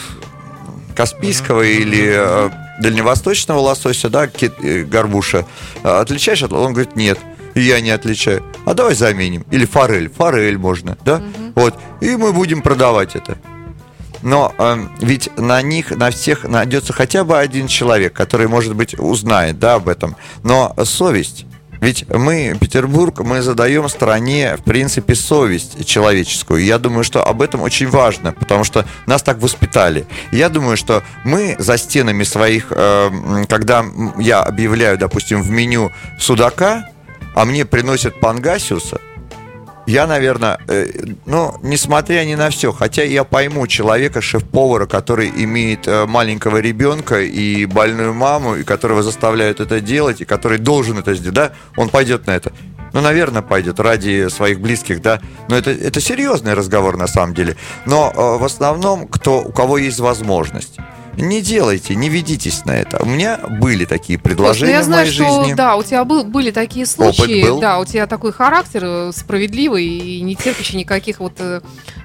[0.93, 1.77] Каспийского mm-hmm.
[1.77, 2.49] или э,
[2.81, 5.45] дальневосточного лосося, да, кит, э, горбуша,
[5.81, 6.51] отличаешь от...
[6.51, 7.19] Он говорит, нет
[7.55, 8.43] я не отличаю.
[8.65, 9.45] А давай заменим.
[9.49, 10.09] Или форель.
[10.09, 11.15] Форель можно, да?
[11.15, 11.44] Угу.
[11.55, 11.75] Вот.
[12.01, 13.37] И мы будем продавать это.
[14.21, 18.97] Но э, ведь на них, на всех найдется хотя бы один человек, который, может быть,
[18.97, 20.15] узнает да, об этом.
[20.43, 21.45] Но совесть
[21.81, 26.63] ведь мы, Петербург, мы задаем стране, в принципе, совесть человеческую.
[26.63, 30.07] Я думаю, что об этом очень важно, потому что нас так воспитали.
[30.31, 33.85] Я думаю, что мы за стенами своих, э, когда
[34.17, 36.89] я объявляю, допустим, в меню судака,
[37.35, 38.99] а мне приносят пангасиуса,
[39.85, 40.87] я, наверное, э,
[41.25, 47.21] ну, несмотря ни на все, хотя я пойму человека, шеф-повара, который имеет э, маленького ребенка
[47.21, 51.89] и больную маму, и которого заставляют это делать, и который должен это сделать, да, он
[51.89, 52.51] пойдет на это.
[52.93, 55.19] Ну, наверное, пойдет ради своих близких, да.
[55.49, 57.55] Но это, это серьезный разговор на самом деле.
[57.85, 60.77] Но э, в основном, кто, у кого есть возможность
[61.17, 63.01] не делайте, не ведитесь на это.
[63.01, 65.53] У меня были такие предложения я знаю, в моей что, жизни.
[65.53, 67.41] Да, у тебя был, были такие случаи.
[67.41, 67.59] Опыт был.
[67.59, 71.61] Да, у тебя такой характер э, справедливый и не терпящий никаких вот э,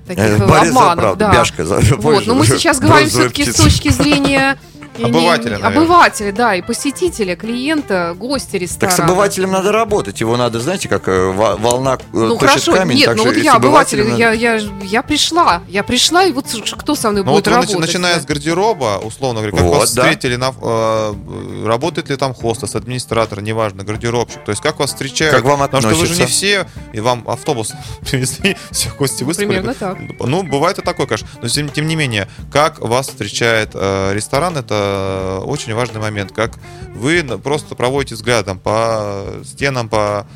[0.07, 1.17] таких э, обманов.
[1.17, 1.33] Да.
[1.33, 4.59] бяшка за, вот, но мы сейчас говорим все-таки с точки зрения
[5.05, 8.97] Обывателя, не, Обывателя, да, и посетителя, клиента, гостя ресторана.
[8.97, 10.21] Так с обывателем надо работать.
[10.21, 14.05] Его надо, знаете, как э, волна э, Ну хорошо, камень, нет, ну вот я обыватель,
[14.05, 14.17] надо...
[14.17, 16.47] я, я, я пришла, я пришла, и вот
[16.79, 17.79] кто со мной ну, будет вот работать?
[17.79, 18.21] начиная да?
[18.21, 20.03] с гардероба, условно говоря, как вот, вас да.
[20.03, 25.35] встретили, на, э, работает ли там хостес, администратор, неважно, гардеробщик, то есть как вас встречают?
[25.35, 25.91] Как вам относятся?
[25.91, 27.73] Потому что вы же не все, и вам автобус
[28.11, 29.51] привезли, все гости выставили.
[29.51, 29.99] Примерно так.
[30.21, 31.29] Ну, бывает и такое, конечно.
[31.41, 36.33] Но тем, тем не менее, как вас встречает э, ресторан, это Э, очень важный момент,
[36.33, 36.53] как
[36.95, 40.27] вы просто проводите взглядом по стенам, по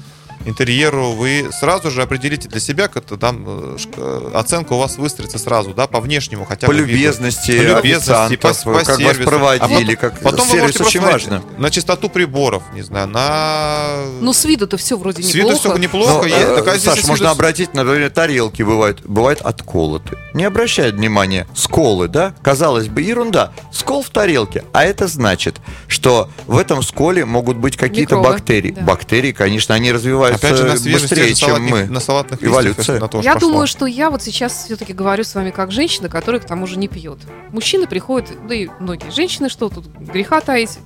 [0.47, 5.39] интерьеру, вы сразу же определите для себя, как там э, э, оценка у вас выстроится
[5.39, 6.73] сразу, да, по внешнему хотя бы.
[6.73, 9.05] По любезности, по любезности, по, по как сервису.
[9.05, 11.43] вас проводили, а как потом сервис очень важно.
[11.59, 14.05] На чистоту приборов, не знаю, на...
[14.21, 15.33] Ну, с виду-то все вроде неплохо.
[15.33, 16.27] С виду все неплохо.
[16.29, 17.33] Но, э, так, а Саш, можно виду...
[17.33, 20.19] обратить, например, тарелки бывают, бывают отколоты.
[20.35, 21.47] Не обращают внимания.
[21.55, 22.35] Сколы, да?
[22.43, 23.53] Казалось бы, ерунда.
[23.71, 24.65] Скол в тарелке.
[24.73, 28.73] А это значит, что в этом сколе могут быть какие-то бактерии.
[28.73, 28.83] Да.
[28.83, 31.85] Бактерии, конечно, они развиваются Опять же, на быстрее, чем мы.
[31.85, 32.99] На салатных Эволюция.
[32.99, 33.49] На то, я пошло.
[33.49, 36.79] думаю, что я вот сейчас все-таки говорю с вами как женщина, которая к тому же
[36.79, 37.21] не пьет.
[37.53, 40.79] Мужчины приходят, да и многие женщины, что тут греха таить,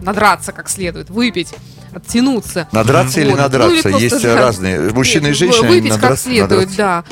[0.00, 1.54] надраться как следует, выпить
[1.94, 2.68] оттянуться.
[2.72, 3.26] Надраться вот.
[3.26, 3.88] или надраться?
[3.88, 4.36] Ну, или Есть да.
[4.36, 4.90] разные.
[4.92, 5.68] Мужчины и женщины.
[5.68, 6.76] Выпить надраться, как следует, надраться.
[6.76, 7.04] да.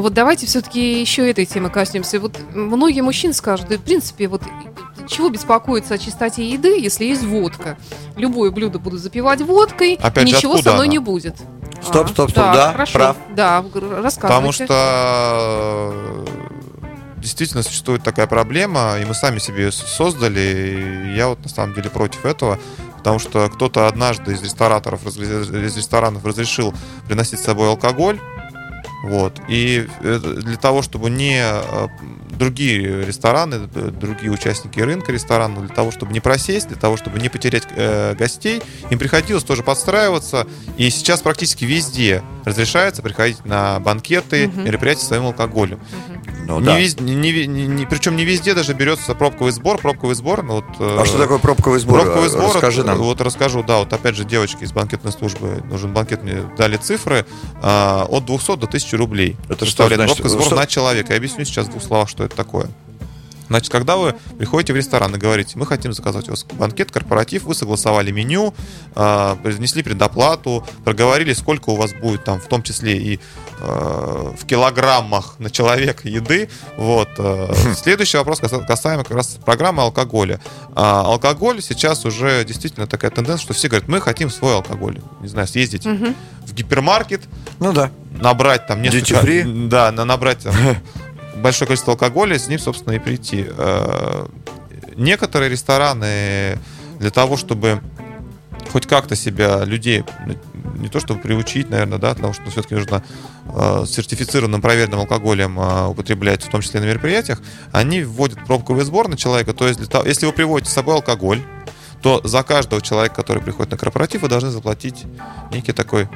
[0.00, 2.20] Вот давайте все-таки еще этой темы коснемся.
[2.20, 4.42] Вот многие мужчины скажут, да, в принципе, вот
[5.08, 7.76] чего беспокоиться о чистоте еды, если есть водка?
[8.16, 10.92] Любое блюдо буду запивать водкой, Опять и ничего со мной она?
[10.92, 11.36] не будет.
[11.82, 12.92] Стоп, стоп, стоп, да, да хорошо.
[12.92, 13.16] прав.
[13.34, 14.20] Да, рассказывайте.
[14.20, 14.66] Потому что
[15.92, 16.26] э,
[17.18, 21.74] действительно существует такая проблема, и мы сами себе ее создали, и я вот на самом
[21.74, 22.58] деле против этого,
[22.96, 26.72] потому что кто-то однажды из рестораторов, из ресторанов разрешил
[27.06, 28.18] приносить с собой алкоголь,
[29.04, 29.38] вот.
[29.48, 31.88] И э, для того, чтобы не э,
[32.30, 37.28] другие рестораны, другие участники рынка ресторана, для того, чтобы не просесть, для того, чтобы не
[37.28, 40.46] потерять э, гостей, им приходилось тоже подстраиваться.
[40.78, 44.62] И сейчас практически везде разрешается приходить на банкеты, угу.
[44.62, 45.80] мероприятия с своим алкоголем.
[46.08, 46.13] Угу.
[46.46, 46.78] Ну, не да.
[46.78, 49.78] вез, не, не, не, причем не везде даже берется пробковый сбор.
[49.78, 52.02] Пробковый сбор, ну, вот, а э, что такое пробковый сбор?
[52.02, 52.98] Пробковый сбор, расскажи нам.
[52.98, 57.26] Вот расскажу, да, вот опять же девочки из банкетной службы, нужен банкет, мне дали цифры,
[57.62, 59.36] э, от 200 до 1000 рублей.
[59.48, 60.16] Это что значит?
[60.16, 60.56] Пробковый сбор что?
[60.56, 61.12] на человека.
[61.12, 62.68] Я объясню сейчас в двух словах, что это такое.
[63.54, 67.44] Значит, когда вы приходите в ресторан и говорите, мы хотим заказать у вас банкет, корпоратив,
[67.44, 68.52] вы согласовали меню,
[68.96, 73.20] э, принесли предоплату, проговорили, сколько у вас будет там, в том числе и
[73.60, 76.48] э, в килограммах на человека еды.
[76.76, 77.10] Вот.
[77.18, 80.40] Э, следующий вопрос касаемо как раз программы алкоголя.
[80.74, 84.98] А, алкоголь сейчас уже действительно такая тенденция, что все говорят, мы хотим свой алкоголь.
[85.20, 87.22] Не знаю, съездить в гипермаркет,
[87.60, 89.24] ну да, набрать там несколько...
[89.68, 90.54] Да, набрать там,
[91.44, 93.44] большое количество алкоголя, с ним, собственно, и прийти.
[93.46, 94.26] Э,
[94.96, 96.58] некоторые рестораны
[96.98, 97.82] для того, чтобы
[98.72, 100.04] хоть как-то себя, людей,
[100.78, 103.04] не то чтобы приучить, наверное, да, потому что все-таки нужно
[103.44, 109.08] э, сертифицированным, проверенным алкоголем э, употреблять, в том числе на мероприятиях, они вводят пробковый сбор
[109.08, 109.52] на человека.
[109.52, 111.42] То есть, для того, если вы приводите с собой алкоголь,
[112.00, 115.04] то за каждого человека, который приходит на корпоратив, вы должны заплатить
[115.52, 116.08] некий такой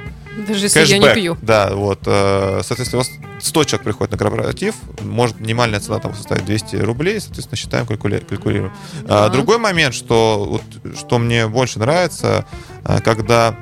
[0.46, 1.02] Даже если кэшбэк.
[1.02, 1.36] я не пью.
[1.42, 2.00] Да, вот.
[2.06, 6.76] Э, соответственно, у вас 100 человек приходит на корпоратив, может минимальная цена там составит 200
[6.76, 8.72] рублей, соответственно, считаем, калькулируем.
[9.02, 9.30] Uh-huh.
[9.30, 12.46] Другой момент, что, вот, что мне больше нравится,
[12.84, 13.56] э, когда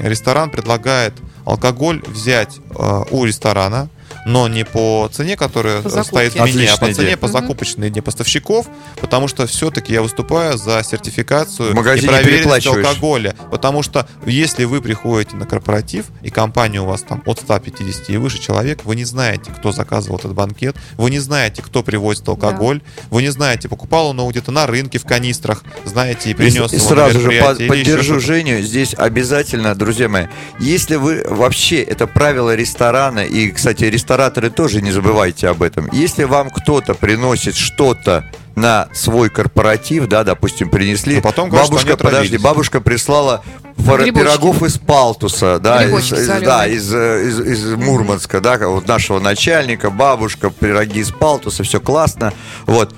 [0.00, 1.14] ресторан предлагает
[1.46, 3.88] алкоголь взять э, у ресторана,
[4.28, 8.02] но не по цене, которая по стоит в меню, а по цене по закупочной дне
[8.02, 8.66] поставщиков,
[9.00, 11.74] потому что все-таки я выступаю за сертификацию и
[12.06, 13.34] проверенность алкоголя.
[13.50, 18.16] Потому что если вы приходите на корпоратив, и компания у вас там от 150 и
[18.18, 22.80] выше человек, вы не знаете, кто заказывал этот банкет, вы не знаете, кто привозит алкоголь,
[22.80, 23.02] да.
[23.10, 26.76] вы не знаете, покупал он его где-то на рынке в канистрах, знаете, и принес и,
[26.76, 30.26] и сразу же под, поддержу Женю, здесь обязательно, друзья мои,
[30.60, 33.84] если вы вообще, это правило ресторана, и, кстати,
[34.18, 38.24] рестораторы тоже не забывайте об этом, если вам кто-то приносит что-то
[38.56, 41.16] на свой корпоратив, да, допустим, принесли.
[41.16, 43.44] Но потом говорят, бабушка, подожди, бабушка прислала
[43.76, 44.10] Грибочки.
[44.10, 49.90] пирогов из Палтуса, да, из, из, да, из, из, из Мурманска, да, вот нашего начальника,
[49.90, 52.32] бабушка, пироги из Палтуса, все классно,
[52.66, 52.92] вот.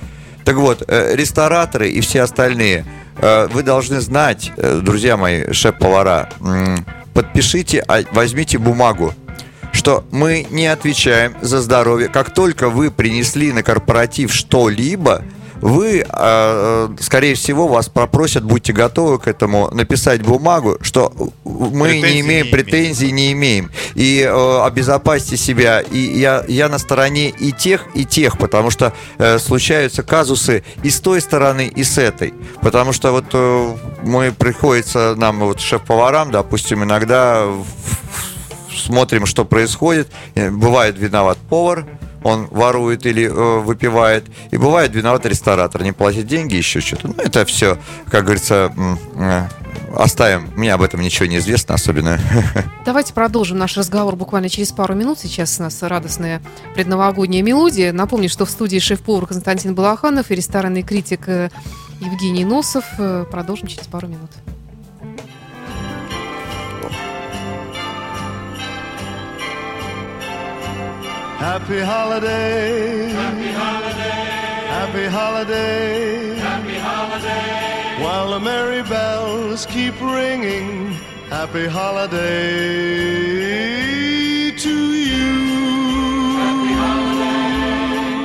[0.46, 2.86] Так вот, э, рестораторы и все остальные,
[3.18, 6.30] э, вы должны знать, э, друзья мои, шеф-повара,
[7.12, 9.14] подпишите, а, возьмите бумагу,
[9.80, 12.08] что мы не отвечаем за здоровье.
[12.08, 15.24] Как только вы принесли на корпоратив что-либо,
[15.62, 21.12] вы, э, скорее всего, вас попросят, будьте готовы к этому, написать бумагу, что
[21.44, 23.70] мы претензий не имеем, не претензий не имеем.
[23.94, 25.80] И э, обезопасьте себя.
[25.80, 30.90] И я, я на стороне и тех, и тех, потому что э, случаются казусы и
[30.90, 32.34] с той стороны, и с этой.
[32.60, 37.46] Потому что вот э, мы приходится нам, вот шеф-поварам, допустим, иногда
[38.76, 40.08] смотрим, что происходит.
[40.34, 41.86] Э, бывает виноват повар,
[42.22, 44.26] он ворует или э, выпивает.
[44.50, 47.08] И бывает виноват ресторатор, не платит деньги, еще что-то.
[47.08, 47.78] Ну, это все,
[48.10, 48.72] как говорится,
[49.16, 49.48] э,
[49.96, 50.50] оставим.
[50.56, 52.18] Мне об этом ничего не известно особенно.
[52.84, 55.18] Давайте продолжим наш разговор буквально через пару минут.
[55.18, 56.42] Сейчас у нас радостная
[56.74, 57.92] предновогодняя мелодия.
[57.92, 61.50] Напомню, что в студии шеф-повар Константин Балаханов и ресторанный критик э,
[62.00, 62.84] Евгений Носов.
[62.98, 64.30] Э, продолжим через пару минут.
[71.40, 73.08] Happy holiday.
[73.08, 74.66] Happy holiday.
[74.76, 76.34] Happy holiday.
[76.36, 78.04] Happy holiday.
[78.04, 80.92] While the merry bells keep ringing.
[81.30, 82.20] Happy holiday
[84.50, 84.76] to
[85.08, 85.32] you.
[86.44, 88.20] Happy holiday.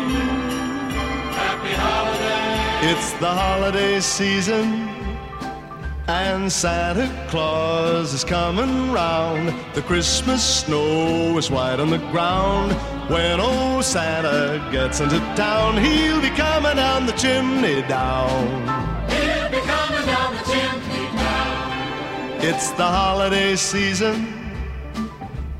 [1.39, 2.91] Happy holiday.
[2.91, 4.94] It's the holiday season
[6.07, 9.53] and Santa Claus is coming round.
[9.73, 12.73] The Christmas snow is white on the ground.
[13.09, 18.61] When old Santa gets into town, he'll be coming down the chimney down.
[19.09, 22.41] He'll be coming down the chimney down.
[22.41, 24.44] It's the holiday season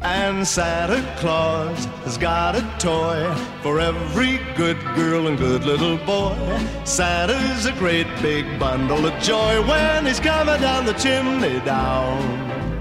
[0.05, 3.33] and Santa Claus has got a toy
[3.63, 6.37] for every good girl and good little boy.
[6.83, 12.21] Santa's a great big bundle of joy when he's coming down the chimney down.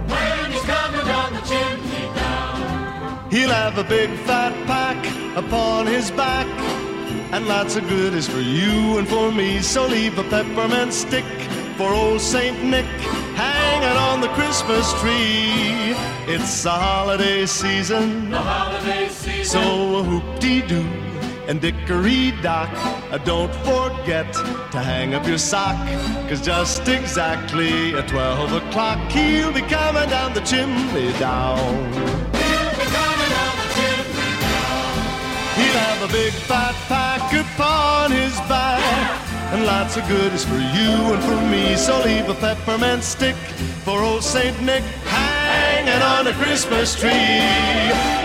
[0.07, 3.31] When he's coming down the chimney down.
[3.31, 5.01] He'll have a big fat pack
[5.35, 6.47] upon his back.
[7.33, 9.63] And lots of goodies for you and for me.
[9.63, 11.25] So leave a peppermint stick
[11.79, 12.87] for old Saint Nick
[13.65, 15.95] hanging on the Christmas tree.
[16.27, 19.45] It's a holiday season, the holiday season.
[19.45, 20.87] so a hoop-dee-doo
[21.49, 22.71] and dickory-dock.
[23.13, 24.33] Uh, don't forget
[24.73, 25.77] to hang up your sock,
[26.29, 31.59] cause just exactly at 12 o'clock he'll be coming down the chimney down.
[32.41, 34.95] He'll be coming down the chimney down.
[35.59, 40.91] He'll have a big fat pack upon his back and lots of goodies for you
[41.13, 41.77] and for me.
[41.77, 43.37] So leave a peppermint stick
[43.85, 47.11] for old Saint Nick hanging on a Christmas tree.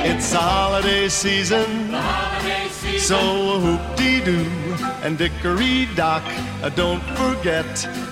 [0.10, 3.00] It's a holiday season, holiday season.
[3.00, 4.46] so hoop-dee-doo
[5.04, 6.24] and dickory-dock.
[6.64, 7.68] Uh, don't forget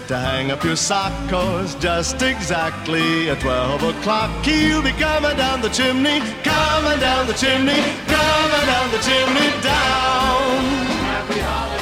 [0.08, 5.62] to hang up your sock, cause just exactly at 12 o'clock he'll be coming down
[5.62, 10.64] the chimney, coming down the chimney, coming down the chimney down.
[11.08, 11.77] Happy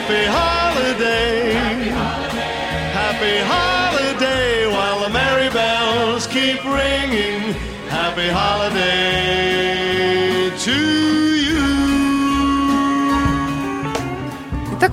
[0.00, 1.52] holiday.
[2.92, 7.52] Happy holiday while the merry bells keep ringing.
[7.88, 8.88] Happy holiday
[10.58, 11.21] to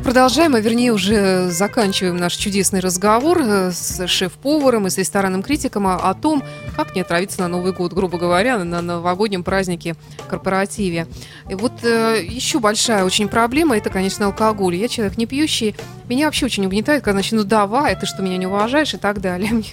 [0.10, 5.86] продолжаем, а вернее уже заканчиваем наш чудесный разговор э, с шеф-поваром и с ресторанным критиком
[5.86, 6.41] о, том,
[6.76, 9.95] как не отравиться на Новый год, грубо говоря, на новогоднем празднике,
[10.28, 11.05] корпоративе.
[11.47, 14.78] И вот э, еще большая очень проблема, это, конечно, алкоголь.
[14.78, 15.76] Я человек не пьющий,
[16.10, 19.51] меня вообще очень угнетает, когда начнут, давай, ты что, меня не уважаешь и так далее.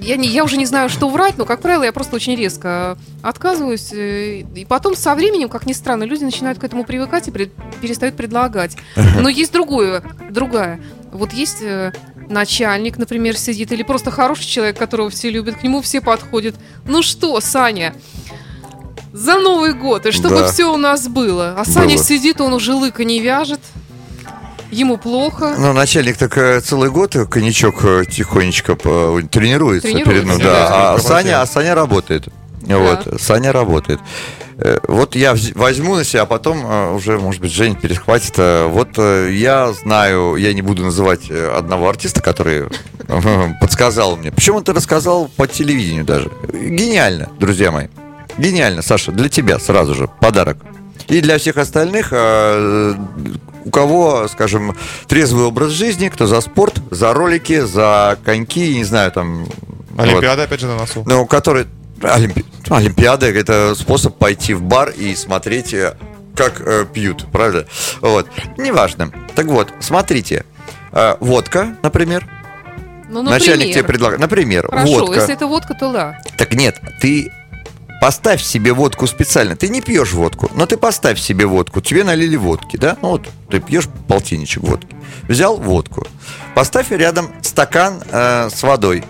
[0.00, 2.98] Я, не, я уже не знаю, что врать, но, как правило, я просто очень резко
[3.22, 3.92] отказываюсь.
[3.92, 7.52] Э, и потом со временем, как ни странно, люди начинают к этому привыкать и пред,
[7.80, 8.76] перестают предлагать.
[8.96, 10.80] Но есть другое, другая.
[11.12, 11.92] Вот есть э,
[12.28, 16.54] начальник, например, сидит, или просто хороший человек, которого все любят, к нему все подходят.
[16.86, 17.94] Ну что, Саня,
[19.12, 20.06] За Новый год.
[20.06, 20.48] И чтобы да.
[20.48, 21.54] все у нас было.
[21.56, 22.04] А Саня было.
[22.04, 23.60] сидит, он уже лыка не вяжет.
[24.70, 25.54] Ему плохо.
[25.58, 30.44] Ну, начальник так э, целый год коньячок э, тихонечко тренируется, тренируется перед ну, да.
[30.44, 30.94] да.
[30.94, 32.28] А, Саня, а Саня работает.
[32.62, 32.78] Да.
[32.78, 34.00] Вот, Саня работает.
[34.64, 38.34] Э, вот я возьму на себя, а потом уже, может быть, Женя перехватит.
[38.38, 42.68] Вот я знаю, я не буду называть одного артиста, который
[43.60, 44.30] подсказал мне.
[44.30, 46.30] Почему это рассказал по телевидению даже?
[46.52, 47.88] Гениально, друзья мои.
[48.38, 50.58] Гениально, Саша, для тебя сразу же подарок.
[51.08, 54.76] И для всех остальных, у кого, скажем,
[55.08, 59.46] трезвый образ жизни, кто за спорт, за ролики, за коньки, не знаю, там...
[59.98, 60.46] Олимпиада, вот.
[60.46, 61.04] опять же, на носу.
[61.06, 61.66] Ну, который...
[62.02, 62.44] Олимпи...
[62.68, 65.96] Олимпиада– это способ пойти в бар и смотреть, э,
[66.36, 67.66] как э, пьют, правда?
[68.00, 68.28] Вот.
[68.56, 69.12] Неважно.
[69.34, 70.44] Так вот, смотрите.
[70.92, 72.28] Э, водка, например.
[73.08, 73.30] Ну, например.
[73.30, 74.20] Начальник тебе предлагает.
[74.20, 75.14] Например, Хорошо, водка.
[75.16, 76.18] если это водка, то да.
[76.36, 77.30] Так нет, ты
[78.02, 79.54] Поставь себе водку специально.
[79.54, 81.80] Ты не пьешь водку, но ты поставь себе водку.
[81.80, 82.96] Тебе налили водки, да?
[83.00, 84.88] Ну вот ты пьешь полтинничек водки.
[85.28, 86.04] Взял водку.
[86.56, 89.04] Поставь рядом стакан э, с водой.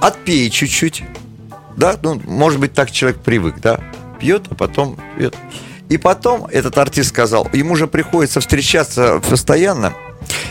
[0.00, 1.04] Отпей чуть-чуть.
[1.76, 3.80] Да, ну, может быть, так человек привык, да?
[4.20, 5.34] Пьет, а потом пьет.
[5.88, 9.92] И потом этот артист сказал, ему же приходится встречаться постоянно.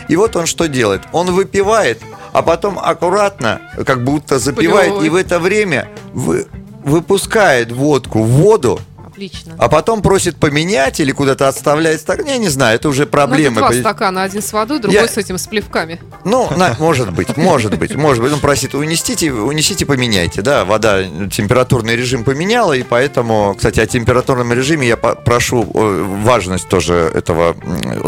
[0.08, 1.02] И вот он что делает?
[1.12, 2.00] Он выпивает,
[2.32, 6.46] а потом аккуратно, как будто запивает, и в это время вы
[6.84, 8.80] выпускает водку в воду,
[9.14, 9.54] Отлично.
[9.58, 12.26] А потом просит поменять или куда-то отставляет стакан.
[12.26, 13.60] Я не знаю, это уже проблемы.
[13.60, 15.06] Ну, два стакана, один с водой, другой Я...
[15.06, 16.00] с этим, с плевками.
[16.24, 18.32] Ну, на, может быть, может быть, может быть.
[18.32, 20.42] Он просит, унесите, унесите, поменяйте.
[20.42, 26.94] Да, вода, температурный режим поменяла, и поэтому, кстати, о температурном режиме я прошу важность тоже
[27.14, 27.56] этого,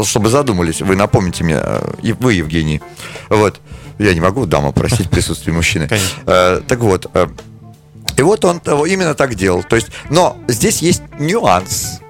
[0.04, 0.82] чтобы задумались.
[0.82, 2.82] Вы напомните мне, э, и вы, Евгений.
[3.28, 3.60] Вот.
[3.98, 5.86] Я не могу даму просить в присутствии мужчины.
[5.86, 6.22] Конечно.
[6.26, 7.28] Э, так вот, э,
[8.16, 9.62] и вот он именно так делал.
[9.62, 12.00] То есть, но здесь есть нюанс.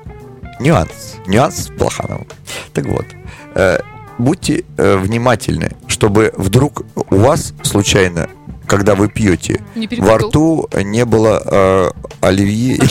[0.61, 1.17] Нюанс.
[1.27, 2.27] Нюанс с Плохановым.
[2.73, 3.07] Так вот,
[3.55, 3.81] э,
[4.19, 8.29] будьте э, внимательны, чтобы вдруг у вас случайно
[8.67, 9.63] когда вы пьете,
[9.99, 11.91] во рту не было э,
[12.21, 12.87] оливье и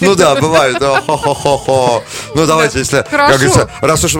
[0.00, 0.76] Ну да, бывает.
[0.80, 4.16] Ну давайте, если, как говорится, раз уж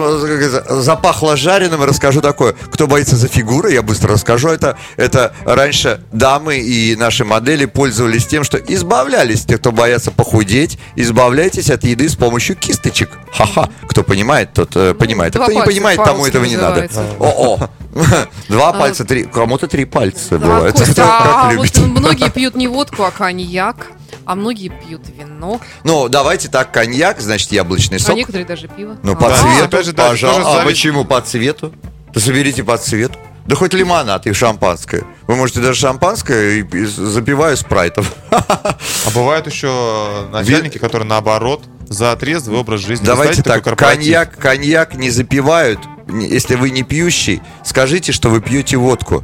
[0.69, 2.53] запахло жареным, расскажу такое.
[2.71, 4.49] Кто боится за фигуры, я быстро расскажу.
[4.49, 10.79] Это, это раньше дамы и наши модели пользовались тем, что избавлялись, те, кто боятся похудеть,
[10.95, 13.09] избавляйтесь от еды с помощью кисточек.
[13.31, 13.69] Ха-ха.
[13.87, 15.35] Кто понимает, тот э, понимает.
[15.35, 16.89] А кто не понимает, тому этого не надо.
[17.19, 17.69] О-о.
[18.49, 19.23] Два пальца, три.
[19.23, 20.75] Кому-то три пальца бывает.
[20.99, 23.87] А вот многие пьют не водку, а коньяк.
[24.25, 25.59] А многие пьют вино.
[25.83, 28.11] Ну, давайте так, коньяк, значит, яблочный а сок.
[28.11, 28.97] А некоторые даже пиво.
[29.01, 30.61] Ну, по цвету, пожалуйста.
[30.61, 31.73] А почему по цвету?
[32.13, 33.17] Да заберите по цвету.
[33.45, 35.03] Да хоть лимонад и шампанское.
[35.25, 38.05] Вы можете даже шампанское и запивая спрайтом.
[38.29, 43.05] А бывают еще начальники, которые наоборот за трезвый образ жизни.
[43.05, 45.79] Давайте так, коньяк, коньяк не запивают.
[46.09, 49.23] Если вы не пьющий, скажите, что вы пьете водку.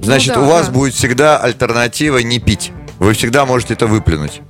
[0.00, 0.72] Значит, ну, да, у вас да.
[0.72, 2.72] будет всегда альтернатива не пить.
[2.98, 4.42] Вы всегда можете это выплюнуть.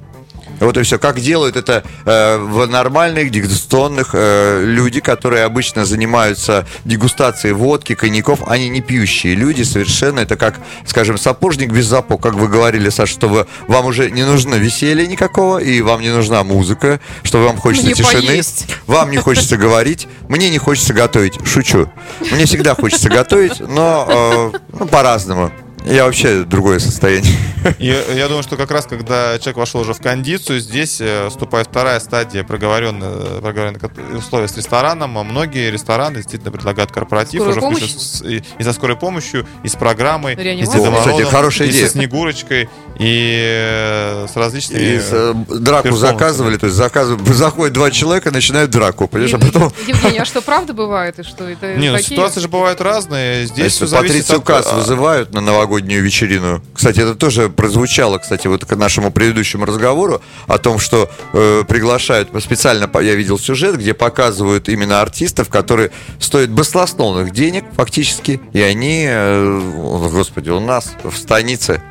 [0.61, 0.99] Вот и все.
[0.99, 8.41] Как делают это э, в нормальных дегустационных э, люди, которые обычно занимаются дегустацией водки, коньяков,
[8.47, 10.21] они не пьющие люди совершенно.
[10.21, 14.25] Это как, скажем, сапожник без запок, как вы говорили, Саша, что вы, вам уже не
[14.25, 18.67] нужно веселья никакого, и вам не нужна музыка, что вам хочется Мне тишины, поесть.
[18.87, 21.39] вам не хочется говорить, мне не хочется готовить.
[21.47, 21.91] Шучу.
[22.33, 25.53] Мне всегда хочется готовить, но э, ну, по-разному.
[25.87, 27.33] Я вообще другое состояние.
[27.79, 31.69] Я, я думаю, что как раз когда человек вошел уже в кондицию, здесь э, вступает
[31.69, 35.11] вторая стадия проговоренных, условий с рестораном.
[35.11, 37.87] Многие рестораны действительно предлагают корпоратив Скорую уже
[38.25, 41.87] и, и со скорой помощью, и с программой, и с Дедом Кстати, хорошая и идея.
[41.87, 42.69] со Снегурочкой,
[42.99, 44.81] и э, с различными...
[44.81, 49.39] И с, э, драку заказывали, то есть заказывают, заходят два человека, начинают драку, понимаешь, а
[49.39, 49.73] потом...
[49.87, 51.19] Евгений, а что правда бывает?
[51.19, 53.47] И что это Не, ну, ситуации же бывают разные.
[53.47, 54.45] Здесь все зависит от...
[54.45, 56.63] Касс вызывают на новогодний новогоднюю вечерину.
[56.75, 62.31] Кстати, это тоже прозвучало, кстати, вот к нашему предыдущему разговору о том, что э, приглашают
[62.43, 69.05] специально, я видел сюжет, где показывают именно артистов, которые стоят баслосновных денег фактически, и они,
[69.09, 71.83] э, господи, у нас в станице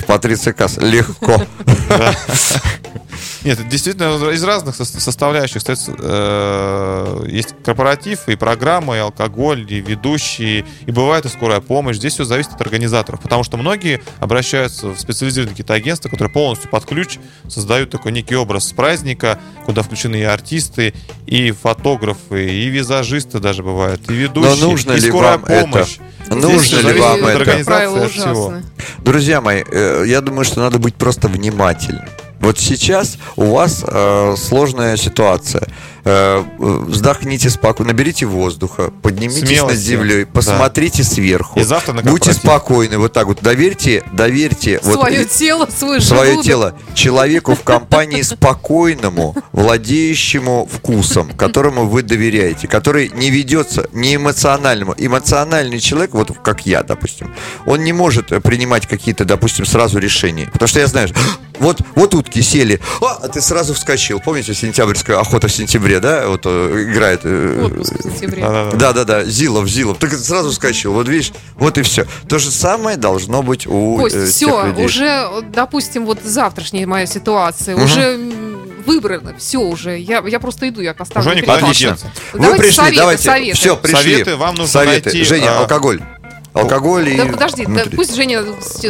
[0.00, 1.40] в Патриции Касс легко.
[3.48, 10.90] Нет, действительно, из разных составляющих э, есть корпоратив, и программы, и алкоголь, и ведущие, и
[10.90, 11.96] бывает и скорая помощь.
[11.96, 16.68] Здесь все зависит от организаторов, потому что многие обращаются в специализированные какие-то агентства, которые полностью
[16.68, 17.16] под ключ
[17.48, 20.92] создают такой некий образ праздника, куда включены и артисты,
[21.24, 26.00] и фотографы, и визажисты даже бывают, и ведущие, Но нужно и скорая помощь.
[26.26, 26.36] Это?
[26.36, 28.08] Нужно ли вам это?
[28.10, 28.52] Всего.
[28.98, 32.04] Друзья мои, э, я думаю, что надо быть просто внимательным.
[32.40, 35.66] Вот сейчас у вас э, сложная ситуация.
[36.10, 39.76] Э, вздохните спокойно, наберите воздуха, поднимитесь Смелости.
[39.76, 41.08] над землей, посмотрите да.
[41.08, 41.60] сверху.
[41.60, 43.42] И завтра на Будьте спокойны, вот так вот.
[43.42, 44.80] Доверьте, доверьте.
[44.82, 46.46] Свое вот, тело, свой Свое желудок.
[46.46, 54.94] тело человеку в компании спокойному, владеющему вкусом, которому вы доверяете, который не ведется не эмоциональному.
[54.96, 57.34] Эмоциональный человек, вот как я, допустим,
[57.66, 60.48] он не может принимать какие-то, допустим, сразу решения.
[60.50, 61.10] Потому что я знаю,
[61.58, 64.20] вот, вот утки сели, а, а ты сразу вскочил.
[64.20, 67.20] Помните, сентябрьская охота в сентябре, да, вот э, играет.
[67.24, 68.42] Э, Отпуск в сентябре.
[68.74, 69.98] Да, да, да, Зилов, Зилов.
[69.98, 70.92] Так сразу вскочил.
[70.92, 72.06] Вот видишь, вот и все.
[72.28, 74.84] То же самое должно быть у Кость, э, все, людей.
[74.84, 77.84] уже, допустим, вот завтрашняя моя ситуация, угу.
[77.84, 78.18] уже
[78.86, 79.98] выбрано, все уже.
[79.98, 81.30] Я, я просто иду, я оставлю.
[81.30, 82.10] Уже никуда не деться.
[82.32, 83.22] Вы пришли, советы, давайте.
[83.22, 83.56] Советы.
[83.56, 84.12] Все, пришли.
[84.12, 85.10] Советы вам нужно советы.
[85.10, 85.24] найти.
[85.24, 85.60] Женя, а...
[85.60, 86.00] алкоголь.
[86.54, 87.16] Алкоголь да, и...
[87.16, 88.42] Да подожди, да, пусть Женя...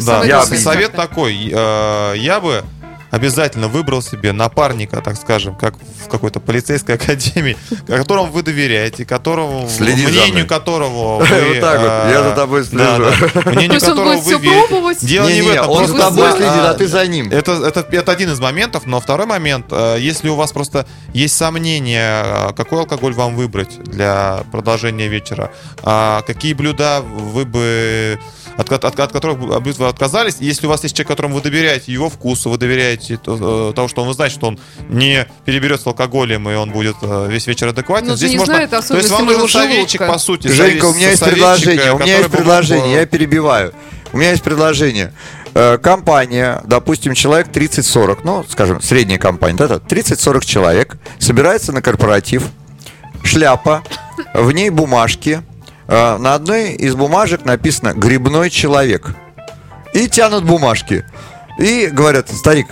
[0.06, 0.24] Да.
[0.24, 1.34] Я, совет такой.
[1.34, 2.64] Я бы
[3.10, 7.56] обязательно выбрал себе напарника, так скажем, как в какой-то полицейской академии,
[7.86, 11.26] которому вы доверяете, которому Следи мнению которого вы...
[11.26, 13.04] Вот так вот, я за тобой слежу.
[13.50, 15.06] Мнению которого вы верите.
[15.06, 15.70] Дело не в этом.
[15.70, 17.30] Он за тобой следит, а ты за ним.
[17.30, 21.36] Это, это, это один из моментов, но второй момент, э, если у вас просто есть
[21.36, 25.50] сомнения, э, какой алкоголь вам выбрать для продолжения вечера,
[25.82, 28.18] а какие блюда вы бы
[28.58, 30.36] от, от, от которых вы отказались.
[30.40, 33.86] Если у вас есть человек, которому вы доверяете его вкусу, вы доверяете то, э, того,
[33.86, 37.46] что он вы знаете, что он не переберет с алкоголем и он будет э, весь
[37.46, 38.08] вечер адекватен.
[38.08, 38.54] Но Здесь не можно.
[38.54, 40.48] Знает, то есть вам нужен советчик, по сути.
[40.48, 41.92] Женька, у меня есть предложение.
[41.92, 42.94] У меня есть предложение.
[42.94, 43.72] Я перебиваю.
[44.12, 45.12] У меня есть предложение
[45.54, 52.44] э, компания, допустим, человек 30-40, ну, скажем, средняя компания, да, 30-40 человек, собирается на корпоратив,
[53.22, 53.82] шляпа,
[54.32, 55.42] в ней бумажки,
[55.88, 59.14] на одной из бумажек написано «грибной человек».
[59.94, 61.04] И тянут бумажки.
[61.58, 62.66] И говорят, старик,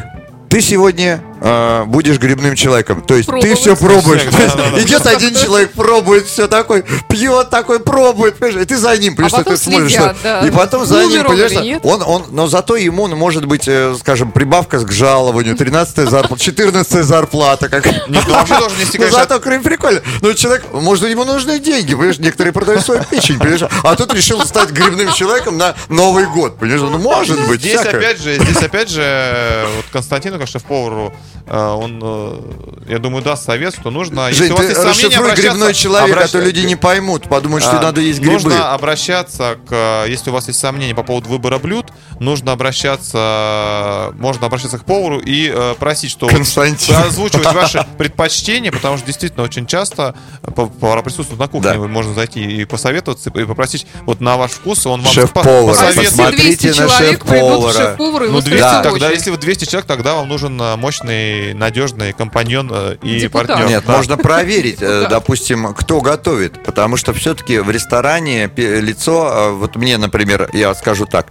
[0.50, 3.02] ты сегодня э, будешь грибным человеком.
[3.02, 3.50] То есть Пробовать.
[3.50, 4.22] ты все пробуешь.
[4.30, 4.82] Да, да, да.
[4.82, 9.32] Идет один человек, пробует все такой, пьет такой, пробует, понимаешь, и ты за ним, понимаешь,
[9.34, 10.16] а что ты следят, смотришь.
[10.22, 10.46] Да.
[10.46, 14.32] И потом за ним, понимаешь, он, он, но зато ему ну, может быть, э, скажем,
[14.32, 17.68] прибавка к жалованию, 13 зарплата, 14 зарплата.
[17.68, 17.86] Как...
[18.08, 19.18] Ну вообще должен нести, конечно...
[19.18, 20.02] зато прикольно.
[20.22, 24.44] Ну, человек, может, ему нужны деньги, понимаешь, некоторые продают свою печень, понимаешь, а тут решил
[24.44, 28.90] стать грибным человеком на Новый год, понимаешь, ну, может быть, Здесь опять же, здесь опять
[28.90, 32.40] же, вот Константину, как шеф-повару, э, он Э,
[32.88, 34.32] я думаю, даст совет, что нужно...
[34.32, 36.30] Жень, если ты расшифруй грибной человек, обращ...
[36.30, 38.34] а то люди не поймут, подумают, что а, надо есть грибы.
[38.34, 40.04] Нужно обращаться к...
[40.06, 41.86] Если у вас есть сомнения по поводу выбора блюд,
[42.20, 44.12] нужно обращаться...
[44.18, 46.28] Можно обращаться к повару и э, просить, что...
[46.28, 46.96] Константин.
[46.96, 50.14] Озвучивать ваши предпочтения, потому что действительно очень часто
[50.54, 51.78] повара присутствуют на кухне, да.
[51.78, 55.74] можно зайти и посоветоваться, и попросить вот на ваш вкус, он вам шеф-повар.
[55.74, 56.08] посоветует.
[56.10, 57.96] Посмотрите на шеф-повара.
[57.98, 61.15] ну, 200, тогда, если вы 200 человек, тогда вам нужен э, мощный,
[61.54, 63.48] надежный надежный компаньон э, и Депутат.
[63.48, 63.68] партнер.
[63.68, 63.96] Нет, да.
[63.96, 69.98] можно проверить, э, допустим, кто готовит, потому что все-таки в ресторане лицо, э, вот мне,
[69.98, 71.28] например, я скажу так,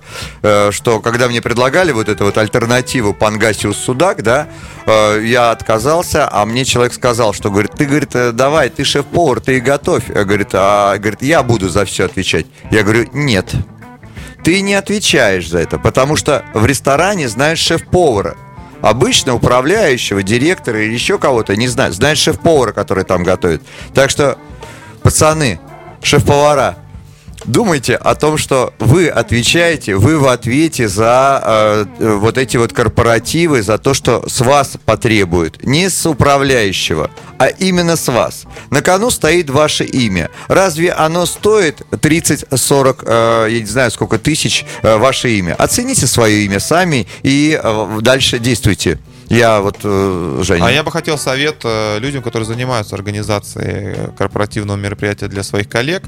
[0.71, 4.47] что когда мне предлагали вот эту вот альтернативу Пангасиус Судак, да,
[4.88, 9.59] я отказался, а мне человек сказал, что, говорит, ты, говорит, давай, ты шеф-повар, ты и
[9.59, 10.07] готовь.
[10.07, 12.45] Говорит, а, говорит, я буду за все отвечать.
[12.71, 13.51] Я говорю, нет,
[14.43, 18.36] ты не отвечаешь за это, потому что в ресторане знаешь шеф-повара
[18.86, 21.95] обычно управляющего, директора или еще кого-то не знает.
[21.95, 23.63] Знает шеф-повара, который там готовит.
[23.95, 24.38] Так что,
[25.01, 25.59] пацаны,
[26.03, 26.77] шеф-повара,
[27.45, 31.41] думайте о том, что вы отвечаете, вы в ответе за
[31.99, 35.63] э, вот эти вот корпоративы, за то, что с вас потребуют.
[35.63, 38.45] Не с управляющего, а именно с вас.
[38.69, 40.29] На кону стоит ваше имя.
[40.47, 45.55] Разве оно стоит 30-40, э, я не знаю, сколько тысяч э, ваше имя?
[45.55, 48.99] Оцените свое имя сами и э, дальше действуйте.
[49.29, 50.65] Я вот, э, Женя.
[50.65, 56.03] А я бы хотел совет э, людям, которые занимаются организацией корпоративного мероприятия для своих коллег.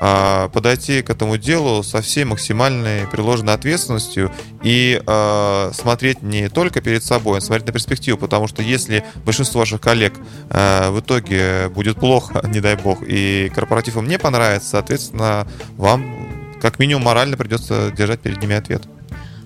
[0.00, 4.30] А, подойти к этому делу со всей максимальной приложенной ответственностью
[4.62, 9.60] и э, смотреть не только перед собой, а смотреть на перспективу, потому что если большинство
[9.60, 10.14] ваших коллег
[10.50, 16.28] э, в итоге будет плохо, не дай бог, и корпоратив им не понравится, соответственно, вам
[16.62, 18.82] как минимум морально придется держать перед ними ответ.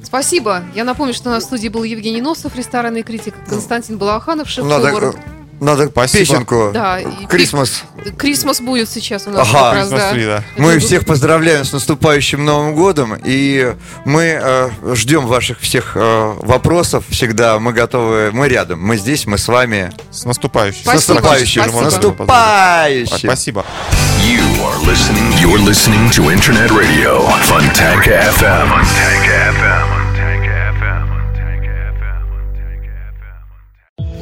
[0.02, 0.62] Спасибо.
[0.74, 5.14] Я напомню, что у нас в студии был Евгений Носов, ресторанный критик, Константин Балаханов, шеф-повар.
[5.62, 6.24] Надо Спасибо.
[6.24, 6.70] песенку.
[6.74, 6.98] Да.
[7.28, 7.84] Крисмас.
[8.18, 9.48] Крисмас будет сейчас у нас.
[9.48, 9.70] Ага.
[9.70, 10.12] Как раз, да.
[10.12, 10.44] да.
[10.56, 13.14] Мы всех поздравляем с наступающим Новым годом.
[13.24, 13.72] И
[14.04, 17.60] мы э, ждем ваших всех э, вопросов всегда.
[17.60, 18.80] Мы готовы, мы рядом.
[18.80, 19.92] Мы здесь, мы с вами.
[20.10, 20.82] С наступающим.
[20.82, 21.00] Спасибо.
[21.00, 21.62] С наступающим.
[21.62, 21.84] Спасибо.
[21.84, 23.18] Наступающим.
[23.18, 23.64] Спасибо.
[24.20, 28.68] You are listening, you're listening to Internet Radio, Fontanka FM.
[28.68, 30.01] Fontanka FM.